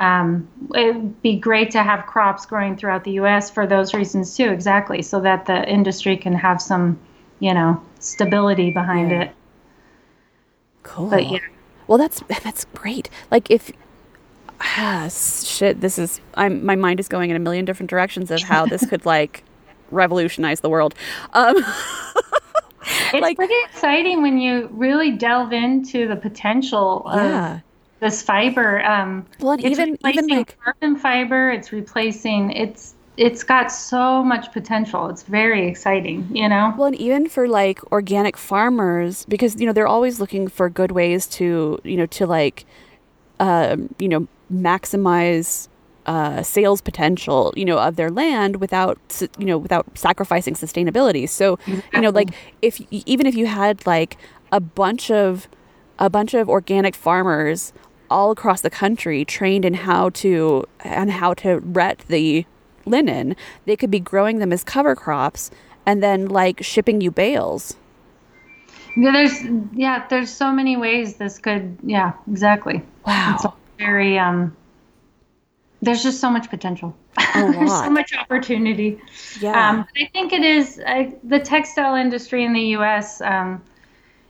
[0.00, 4.48] um, it'd be great to have crops growing throughout the us for those reasons too
[4.50, 6.98] exactly so that the industry can have some
[7.40, 9.22] you know stability behind Yeah.
[9.22, 9.30] it
[10.82, 11.10] Cool.
[11.10, 11.38] but yeah
[11.86, 13.08] Well, that's that's great.
[13.30, 13.70] Like if
[14.60, 18.42] ah, shit, this is I'm my mind is going in a million different directions of
[18.42, 19.44] how this could like
[19.90, 20.94] revolutionize the world.
[21.32, 21.56] Um,
[23.12, 27.60] it's like- pretty exciting when you really delve into the potential of yeah.
[28.00, 28.84] this fiber.
[28.84, 31.50] Um, Well, it's even even like carbon fiber.
[31.50, 32.52] It's replacing.
[32.52, 35.08] It's it's got so much potential.
[35.08, 36.28] It's very exciting.
[36.32, 36.72] You know.
[36.76, 40.92] Well, and even for like organic farmers, because you know they're always looking for good
[40.92, 42.64] ways to you know to like,
[43.40, 45.68] um, you know, maximize
[46.06, 48.98] uh, sales potential, you know, of their land without
[49.38, 51.28] you know without sacrificing sustainability.
[51.28, 52.30] So you know, like
[52.62, 54.16] if even if you had like
[54.50, 55.48] a bunch of
[55.98, 57.72] a bunch of organic farmers
[58.10, 62.46] all across the country trained in how to and how to ret the
[62.86, 65.50] linen, they could be growing them as cover crops
[65.84, 67.76] and then like shipping you bales.
[68.96, 69.42] Yeah, there's
[69.74, 71.76] yeah, there's so many ways this could.
[71.82, 72.82] Yeah, exactly.
[73.06, 73.54] Wow.
[73.78, 74.56] Very um.
[75.80, 76.96] There's just so much potential.
[77.34, 79.00] There's so much opportunity.
[79.40, 79.70] Yeah.
[79.70, 83.20] Um, I think it is I, the textile industry in the U.S.
[83.20, 83.62] Um,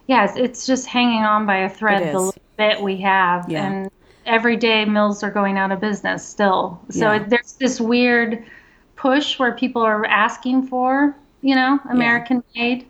[0.09, 3.67] yes, it's just hanging on by a thread the little bit we have, Yeah.
[3.67, 3.91] and
[4.27, 6.79] every day mills are going out of business still.
[6.91, 7.23] So Yeah.
[7.23, 8.45] it, there's this weird
[8.97, 12.87] push where people are asking for, you know, American made,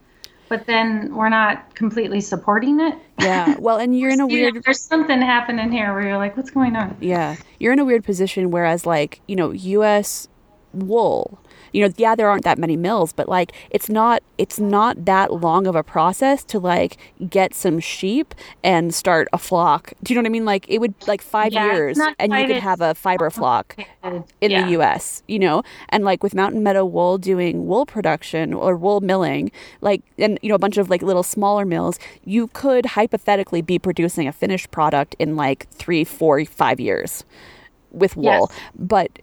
[0.48, 2.94] but then we're not completely supporting it.
[3.20, 3.56] yeah.
[3.58, 6.76] Well, and you're in a weird there's something happening here where you're like, what's going
[6.76, 6.96] on?
[7.00, 10.28] yeah, you're in a weird position whereas like, you know, US
[10.80, 11.38] wool
[11.72, 15.32] you know yeah there aren't that many mills but like it's not it's not that
[15.32, 16.96] long of a process to like
[17.28, 20.78] get some sheep and start a flock do you know what i mean like it
[20.78, 23.76] would like five Yeah, years and you could have a fiber flock
[24.40, 24.62] in Yeah.
[24.62, 29.00] the US, you know, and like with Mountain Meadow Wool doing wool production or wool
[29.00, 33.60] milling, like, and you know, a bunch of like little smaller mills, you could hypothetically
[33.62, 37.24] be producing a finished product in like three, four, five years
[37.90, 38.50] with wool.
[38.50, 38.60] Yes.
[38.78, 39.18] But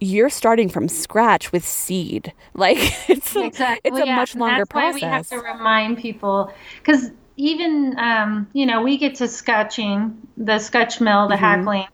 [0.00, 2.32] you're starting from scratch with seed.
[2.54, 3.88] Like it's a, exactly.
[3.90, 5.00] it's a yeah, much longer that's process.
[5.02, 10.16] Why we have to remind people because even um, you know we get to scutching
[10.36, 11.30] the scutch mill, Mm-hmm.
[11.30, 11.86] the hackling.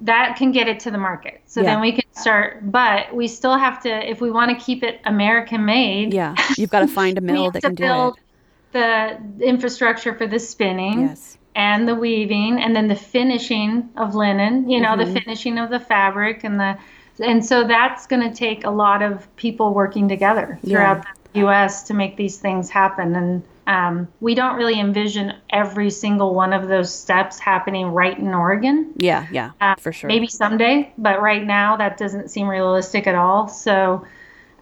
[0.00, 1.40] That can get it to the market.
[1.46, 1.66] So Yeah.
[1.74, 5.00] then we can start, but we still have to, if we want to keep it
[5.06, 8.72] American made, yeah, you've got to find a mill that can do build it.
[8.72, 11.38] the infrastructure for the spinning Yes.
[11.54, 15.14] and the weaving and then the finishing of linen you know Mm-hmm.
[15.14, 16.76] the finishing of the fabric and the
[17.20, 21.82] and so that's going to take a lot of people working together throughout the us
[21.84, 26.68] to make these things happen and um, we don't really envision every single one of
[26.68, 30.08] those steps happening right in oregon Yeah, yeah, uh, for sure.
[30.08, 34.06] maybe someday but right now that doesn't seem realistic at all so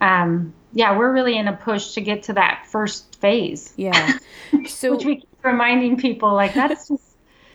[0.01, 4.17] um, yeah we're really in a push to get to that first phase Yeah.
[4.67, 7.03] So which we keep reminding people like that's just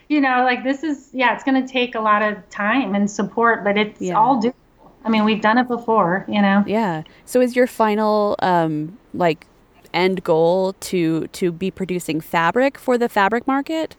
[0.09, 3.11] you know like this is yeah it's going to take a lot of time and
[3.11, 4.17] support but it's Yeah.
[4.17, 4.55] all doable
[5.05, 7.03] i mean we've done it before you know Yeah.
[7.25, 9.47] So is your final um like
[9.93, 13.97] end goal to to be producing fabric for the fabric market?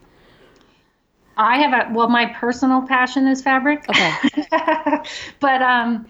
[1.38, 4.12] i have a well my personal passion is fabric Okay.
[5.40, 6.06] but um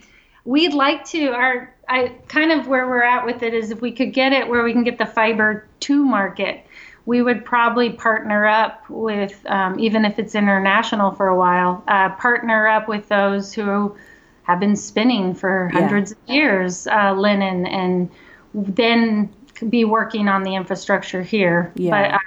[0.45, 3.91] we'd like to our i kind of where we're at with it is if we
[3.91, 6.65] could get it where we can get the fiber to market
[7.05, 12.09] we would probably partner up with um, even if it's international for a while uh,
[12.15, 13.95] partner up with those who
[14.43, 15.81] have been spinning for Yeah.
[15.81, 18.09] hundreds of years uh, linen and
[18.53, 19.29] then
[19.69, 21.71] be working on the infrastructure here.
[21.75, 21.89] Yeah.
[21.91, 22.19] But uh,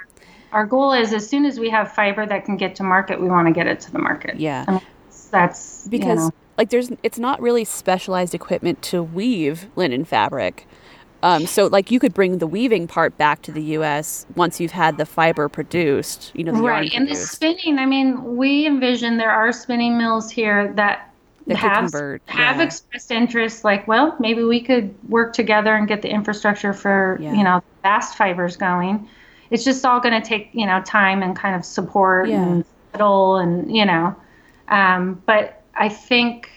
[0.53, 3.27] our goal is as soon as we have fiber that can get to market, we
[3.27, 4.39] want to get it to the market.
[4.39, 4.65] Yeah.
[4.67, 4.81] I mean,
[5.31, 10.65] that's because you know, like there's it's not really specialized equipment to weave linen fabric.
[11.23, 14.27] Um, so like you could bring the weaving part back to the U.S.
[14.35, 16.31] once you've had the fiber produced.
[16.35, 16.91] You know, right.
[16.93, 21.11] And the spinning, I mean, we envision there are spinning mills here that.
[21.47, 22.63] That have, convert, have yeah.
[22.63, 27.33] expressed interest like well maybe we could work together and get the infrastructure for Yeah.
[27.33, 29.07] you know bast fibers going
[29.51, 32.41] it's just all going to take you know time and kind of support Yeah.
[32.43, 34.15] and capital and you know
[34.69, 36.49] um, but i think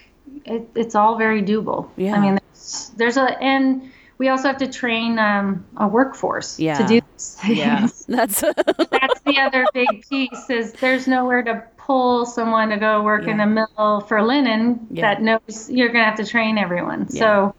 [0.45, 2.15] it, it's all very doable Yeah.
[2.15, 6.77] i mean there's, there's a and we also have to train um, a workforce Yeah.
[6.79, 12.23] to do this Yeah, that's that's the other big piece is there's nowhere to pull
[12.23, 15.01] someone to go work in a mill for linen Yeah.
[15.01, 17.09] that knows you're going to have to train everyone.
[17.09, 17.55] So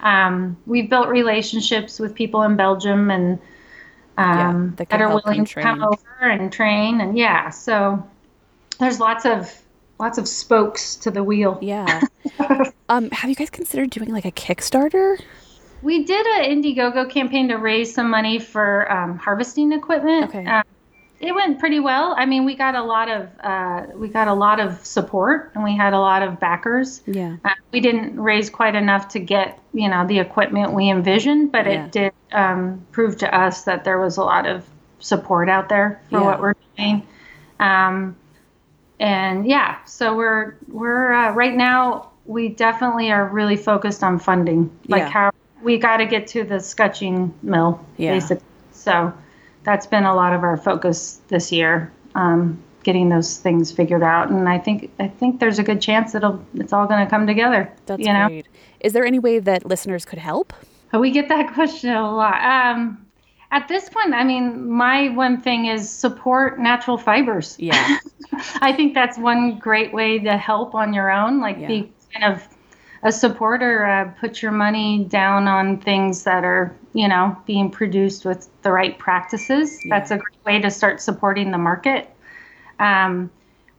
[0.00, 3.38] um, we've built relationships with people in Belgium and
[4.18, 7.00] um, that that are willing to come over and train.
[7.00, 8.06] And yeah, so
[8.78, 9.50] there's lots of
[9.98, 11.58] lots of spokes to the wheel.
[11.62, 12.02] yeah.
[12.90, 15.18] Um, have you guys considered doing like a Kickstarter?
[15.80, 20.24] We did an Indiegogo campaign to raise some money for um, harvesting equipment.
[20.28, 20.44] Okay.
[20.44, 20.64] Um,
[21.20, 22.14] it went pretty well.
[22.16, 25.62] I mean, we got a lot of uh, we got a lot of support, and
[25.62, 27.02] we had a lot of backers.
[27.06, 27.36] Yeah.
[27.44, 31.66] Uh, we didn't raise quite enough to get you know the equipment we envisioned, but
[31.66, 31.84] Yeah.
[31.84, 34.64] it did um, prove to us that there was a lot of
[34.98, 36.24] support out there for Yeah.
[36.26, 37.06] what we're doing.
[37.58, 38.16] Um,
[38.98, 44.70] and yeah, so we're we're uh, right now we definitely are really focused on funding,
[44.88, 45.08] like Yeah.
[45.10, 45.30] how
[45.62, 48.12] we got to get to the scutching mill, Yeah.
[48.14, 48.44] basically.
[48.72, 49.12] So
[49.64, 54.30] that's been a lot of our focus this year, um, getting those things figured out.
[54.30, 57.26] And I think I think there's a good chance that'll it's all going to come
[57.26, 57.72] together.
[57.86, 58.46] That's you know, great.
[58.80, 60.52] Is there any way that listeners could help?
[60.92, 62.42] we get that question a lot.
[62.42, 63.06] Um,
[63.52, 67.56] at this point, I mean, my one thing is support natural fibers.
[67.58, 67.98] Yeah.
[68.60, 71.40] I think that's one great way to help on your own.
[71.40, 71.66] Like Yeah.
[71.66, 72.42] be kind of
[73.02, 73.84] a supporter.
[73.84, 78.72] Uh, put your money down on things that are, you know, being produced with the
[78.72, 79.78] right practices.
[79.88, 82.08] That's a great way to start supporting the market.
[82.78, 83.30] Um,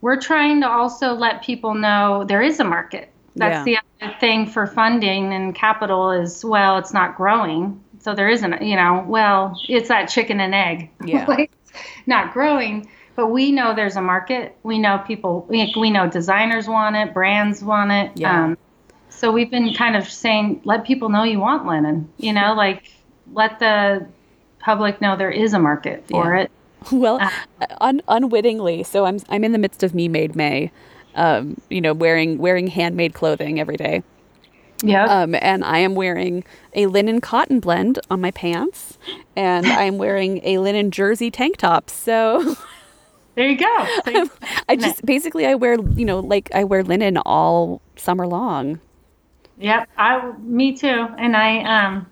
[0.01, 3.12] we're trying to also let people know there is a market.
[3.36, 7.82] That's the other thing for funding and capital is well, it's not growing.
[7.99, 10.89] So there isn't, you know, well, it's that chicken and egg.
[11.05, 11.26] Yeah.
[11.28, 11.51] like,
[12.05, 14.57] not growing, but we know there's a market.
[14.64, 18.12] We know people, we, we know designers want it, brands want it.
[18.16, 18.45] Yeah.
[18.45, 18.57] Um,
[19.09, 22.91] so we've been kind of saying, let people know you want linen, you know, like
[23.34, 24.07] let the
[24.59, 26.41] public know there is a market for Yeah.
[26.43, 26.51] it.
[26.91, 27.19] Well,
[27.79, 30.71] un- unwittingly, so I'm I'm in the midst of Me Made May,
[31.13, 34.01] um, you know, wearing wearing handmade clothing every day.
[34.84, 35.05] Yeah.
[35.05, 38.97] Um, and I am wearing a linen cotton blend on my pants,
[39.36, 41.88] and I'm wearing a linen jersey tank top.
[41.91, 42.55] So
[43.36, 43.88] there you go.
[44.05, 44.29] So
[44.67, 48.79] I just basically I wear you know like I wear linen all summer long.
[49.59, 52.07] Yep, I me too, and I um,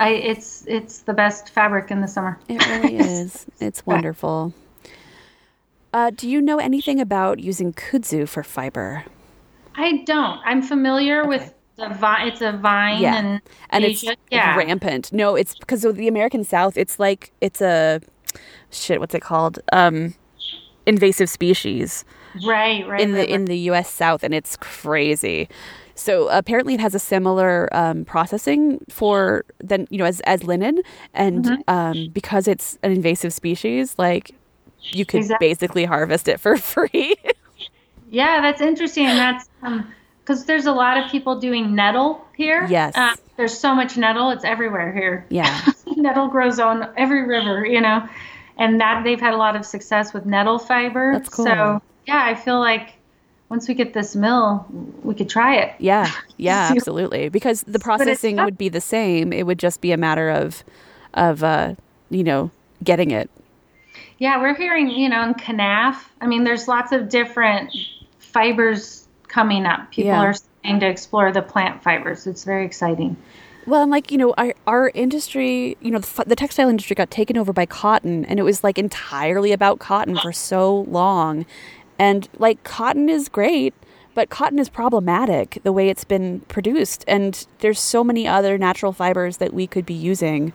[0.00, 2.38] I it's it's the best fabric in the summer.
[2.48, 3.46] It really is.
[3.60, 4.54] It's wonderful.
[5.92, 9.04] Uh, do you know anything about using kudzu for fiber?
[9.74, 10.40] I don't.
[10.44, 12.28] I'm familiar with the vine.
[12.28, 13.16] It's a vine, Yeah.
[13.16, 15.12] and and it's yeah, rampant.
[15.12, 16.76] No, it's because of the American South.
[16.78, 18.00] It's like it's a
[18.70, 19.00] shit.
[19.00, 19.58] What's it called?
[19.72, 20.14] Um,
[20.86, 22.04] invasive species
[22.46, 23.00] right, right.
[23.00, 23.90] in the right, in the U.S.
[23.90, 25.48] South, and it's crazy.
[26.00, 30.80] So apparently, it has a similar um, processing for than you know as as linen,
[31.14, 31.62] and Mm-hmm.
[31.68, 34.32] um, because it's an invasive species, like
[34.92, 35.48] you could Exactly.
[35.48, 37.14] basically harvest it for free.
[38.10, 39.04] Yeah, that's interesting.
[39.06, 39.48] That's
[40.20, 42.66] because there's a lot of people doing nettle here.
[42.70, 42.96] Yes.
[42.96, 44.30] Uh, there's so much nettle.
[44.30, 45.26] It's everywhere here.
[45.28, 45.60] yeah,
[45.96, 48.08] nettle grows on every river, you know,
[48.56, 51.12] and that they've had a lot of success with nettle fiber.
[51.12, 51.44] That's cool.
[51.44, 52.94] So yeah, I feel like
[53.50, 54.64] once we get this mill,
[55.02, 55.74] we could try it.
[55.78, 57.28] yeah, yeah, absolutely.
[57.28, 59.32] Because the processing would be the same.
[59.32, 60.64] It would just be a matter of
[61.14, 61.74] of uh,
[62.08, 62.50] you know
[62.82, 63.28] getting it.
[64.18, 65.96] Yeah, we're hearing, you know, in kenaf.
[66.20, 67.74] I mean, there's lots of different
[68.18, 69.90] fibers coming up.
[69.90, 70.20] People Yeah.
[70.20, 72.26] are starting to explore the plant fibers.
[72.26, 73.16] It's very exciting.
[73.66, 77.10] Well, and like you know, our our industry, you know, the, the textile industry got
[77.10, 81.44] taken over by cotton, and it was like entirely about cotton for so long.
[82.00, 83.74] And like cotton is great,
[84.14, 88.92] but cotton is problematic the way it's been produced, and there's so many other natural
[88.92, 90.54] fibers that we could be using.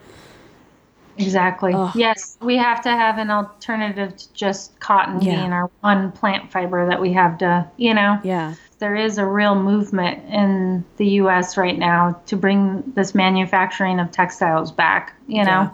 [1.20, 1.72] Exactly.
[1.74, 1.96] Ugh.
[1.96, 5.36] Yes, we have to have an alternative to just cotton Yeah.
[5.36, 8.20] being our one plant fiber that we have to, you know.
[8.24, 11.58] Yeah, there is a real movement in the U.S.
[11.58, 15.14] right now to bring this manufacturing of textiles back.
[15.28, 15.70] You know, yeah.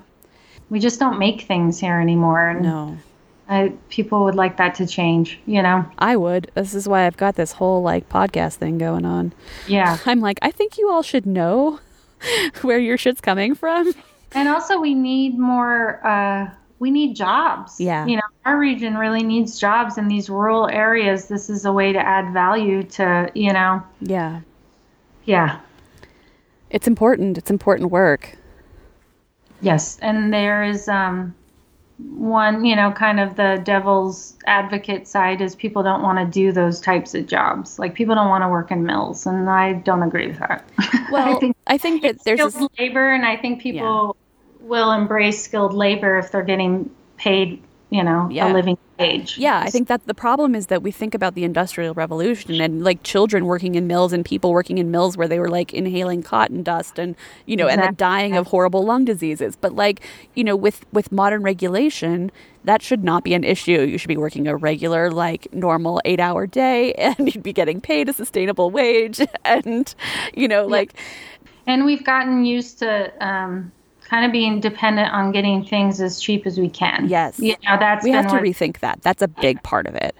[0.69, 2.49] we just don't make things here anymore.
[2.49, 2.97] And no.
[3.51, 5.85] I, people would like that to change, you know.
[5.99, 6.49] I would.
[6.55, 9.33] This is why I've got this whole like podcast thing going on.
[9.67, 9.97] Yeah.
[10.05, 11.81] I'm like, I think you all should know
[12.61, 13.93] where your shit's coming from.
[14.31, 15.99] And also, we need more.
[16.07, 16.49] Uh,
[16.79, 17.77] we need jobs.
[17.77, 18.05] Yeah.
[18.05, 21.27] You know, our region really needs jobs in these rural areas.
[21.27, 23.83] This is a way to add value to, you know.
[23.99, 24.39] Yeah.
[25.25, 25.59] Yeah.
[26.69, 27.37] It's important.
[27.37, 28.37] It's important work.
[29.59, 29.99] Yes.
[30.01, 31.35] And there is um,
[32.09, 36.51] one, you know, kind of the devil's advocate side is people don't want to do
[36.51, 37.79] those types of jobs.
[37.79, 40.63] Like people don't want to work in mills, and I don't agree with that.
[41.11, 44.15] Well, I think, I think that there's skilled labor, and I think people
[44.61, 47.61] will embrace skilled labor if they're getting paid,
[47.91, 48.49] you know, yeah.
[48.49, 49.37] a living wage.
[49.37, 52.81] Yeah, I think that the problem is that we think about the industrial revolution and
[52.85, 56.23] like children working in mills and people working in mills where they were like inhaling
[56.23, 57.87] cotton dust and you know exactly.
[57.87, 59.57] and then dying of horrible lung diseases.
[59.57, 59.99] But like,
[60.35, 62.31] you know, with with modern regulation,
[62.63, 63.81] that should not be an issue.
[63.81, 67.81] You should be working a regular, like normal eight hour day and you'd be getting
[67.81, 69.93] paid a sustainable wage and
[70.33, 70.93] you know, like
[71.67, 73.73] and we've gotten used to um
[74.12, 77.07] kind of being dependent on getting things as cheap as we can.
[77.07, 77.39] Yes.
[77.39, 79.01] You know, that's we have to rethink that.
[79.01, 80.14] That's a big part of it.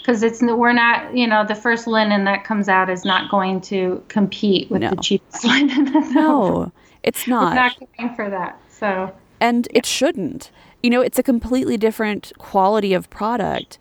[0.00, 3.60] Because it's we're not, you know, the first linen that comes out is not going
[3.62, 4.90] to compete with no.
[4.90, 5.84] the cheapest linen.
[6.12, 6.72] no,
[7.04, 7.50] it's not.
[7.50, 8.60] We're not going for that.
[8.68, 9.14] So.
[9.40, 10.50] And it shouldn't.
[10.82, 13.78] You know, it's a completely different quality of product,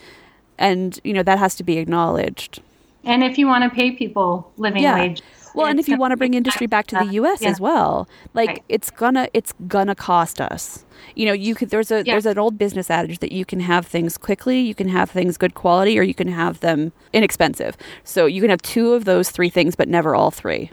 [0.59, 2.61] and you know that has to be acknowledged.
[3.03, 4.95] And if you want to pay people living yeah.
[4.95, 5.21] wage
[5.55, 7.41] well, and if you want to bring industry back to the U.S.
[7.41, 7.49] Yeah.
[7.49, 8.63] as well, like right.
[8.69, 10.85] it's gonna it's gonna cost us.
[11.15, 12.13] You know, you could there's a yeah.
[12.13, 15.37] there's an old business adage that you can have things quickly, you can have things
[15.37, 17.77] good quality, or you can have them inexpensive.
[18.03, 20.71] So you can have two of those three things, but never all three.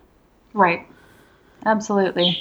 [0.53, 0.87] Right.
[1.65, 2.39] Absolutely.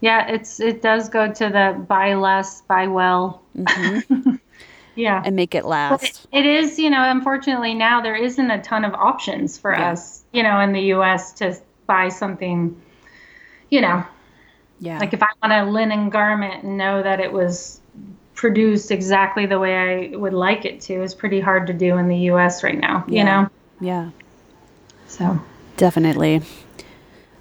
[0.00, 3.40] Yeah, it's it does go to the buy less, buy well.
[3.56, 4.36] Mm-hmm.
[4.96, 6.26] yeah, and make it last.
[6.30, 9.92] But it is, you know, unfortunately now there isn't a ton of options for yeah.
[9.92, 11.32] us, you know, in the U.S.
[11.34, 11.56] to
[11.92, 12.80] buy something,
[13.70, 14.04] you know,
[14.82, 14.98] yeah.
[14.98, 17.80] Like if I want a linen garment and know that it was
[18.34, 22.08] produced exactly the way I would like it to is pretty hard to do in
[22.08, 23.18] the US right now, yeah.
[23.18, 23.48] you know?
[23.80, 24.10] Yeah.
[25.06, 25.40] So,
[25.76, 26.42] definitely.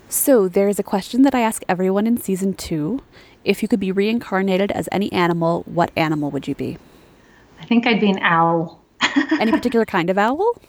[0.07, 3.01] So, there's a question that I ask everyone in season 2.
[3.43, 6.77] If you could be reincarnated as any animal, what animal would you be?
[7.59, 8.83] I think I'd be an owl.
[9.39, 10.61] any particular kind of owl?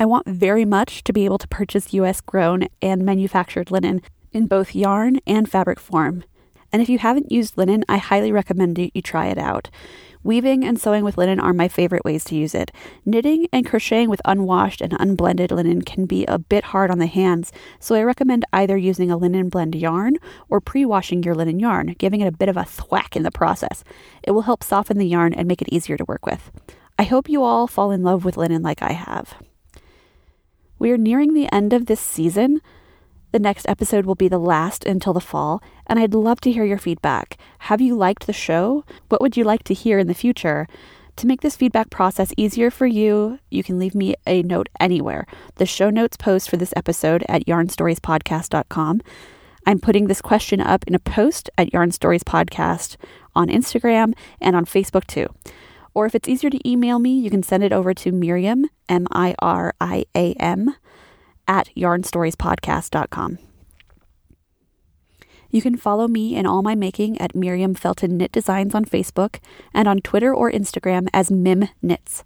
[0.00, 4.48] I want very much to be able to purchase US grown and manufactured linen in
[4.48, 6.24] both yarn and fabric form.
[6.72, 9.70] And if you haven't used linen, I highly recommend you try it out.
[10.24, 12.72] Weaving and sewing with linen are my favorite ways to use it.
[13.06, 17.06] Knitting and crocheting with unwashed and unblended linen can be a bit hard on the
[17.06, 20.16] hands, so I recommend either using a linen blend yarn
[20.50, 23.30] or pre washing your linen yarn, giving it a bit of a thwack in the
[23.30, 23.84] process.
[24.22, 26.50] It will help soften the yarn and make it easier to work with.
[26.98, 29.34] I hope you all fall in love with linen like I have.
[30.80, 32.60] We are nearing the end of this season,
[33.30, 36.64] The next episode will be the last until the fall, and I'd love to hear
[36.64, 37.36] your feedback.
[37.60, 38.84] Have you liked the show?
[39.08, 40.66] What would you like to hear in the future?
[41.16, 45.26] To make this feedback process easier for you, you can leave me a note anywhere.
[45.56, 49.00] The show notes post for this episode at yarnstoriespodcast.com.
[49.66, 52.96] I'm putting this question up in a post at Yarn Stories Podcast
[53.34, 55.26] on Instagram and on Facebook too.
[55.92, 59.06] Or if it's easier to email me, you can send it over to Miriam, M
[59.10, 60.74] I R I A M,
[61.48, 63.38] at yarnstoriespodcast.com.
[65.50, 69.40] You can follow me and all my making at Miriam Felton Knit Designs on Facebook
[69.72, 72.22] and on Twitter or Instagram as Mim Knits.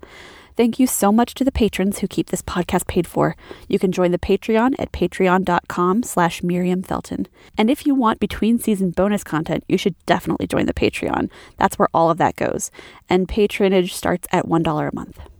[0.54, 3.36] Thank you so much to the patrons who keep this podcast paid for.
[3.68, 7.26] You can join the Patreon at patreon.com slash Miriam Felton.
[7.56, 11.30] And if you want between season bonus content, you should definitely join the Patreon.
[11.56, 12.70] That's where all of that goes.
[13.08, 15.31] And patronage starts at $1 a month.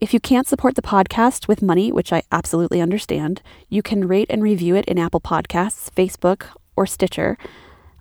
[0.00, 4.28] If you can't support the podcast with money, which I absolutely understand, you can rate
[4.30, 6.46] and review it in Apple Podcasts, Facebook,
[6.76, 7.36] or Stitcher,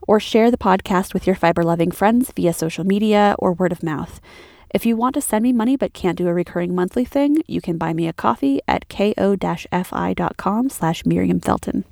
[0.08, 3.82] or share the podcast with your fiber loving friends via social media or word of
[3.82, 4.22] mouth.
[4.70, 7.62] If you want to send me money but can't do a recurring monthly thing, you
[7.62, 11.84] can buy me a coffee at ko-fi.com slash Miriam Felton.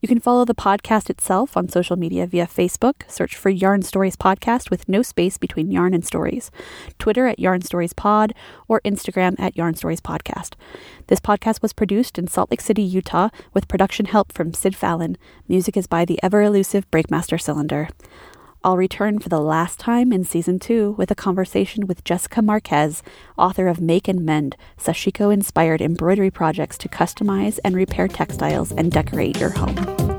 [0.00, 3.10] You can follow the podcast itself on social media via Facebook.
[3.10, 6.50] Search for Yarn Stories Podcast with no space between yarn and stories.
[6.98, 8.34] Twitter at Yarn Stories Pod
[8.68, 10.52] or Instagram at Yarn Stories Podcast.
[11.06, 15.16] This podcast was produced in Salt Lake City, Utah, with production help from Sid Fallon.
[15.48, 17.88] Music is by the ever elusive Breakmaster Cylinder.
[18.66, 23.00] I'll return for the last time in season two with a conversation with Jessica Marquez,
[23.38, 28.90] author of Make and Mend, Sashiko inspired embroidery projects to customize and repair textiles and
[28.90, 30.15] decorate your home.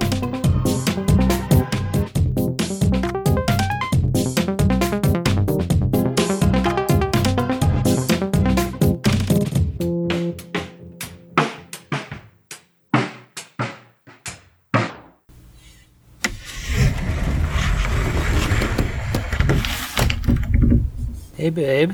[21.47, 21.93] Hey, babe.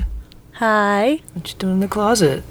[0.54, 1.20] Hi.
[1.32, 2.42] What you doing in the closet?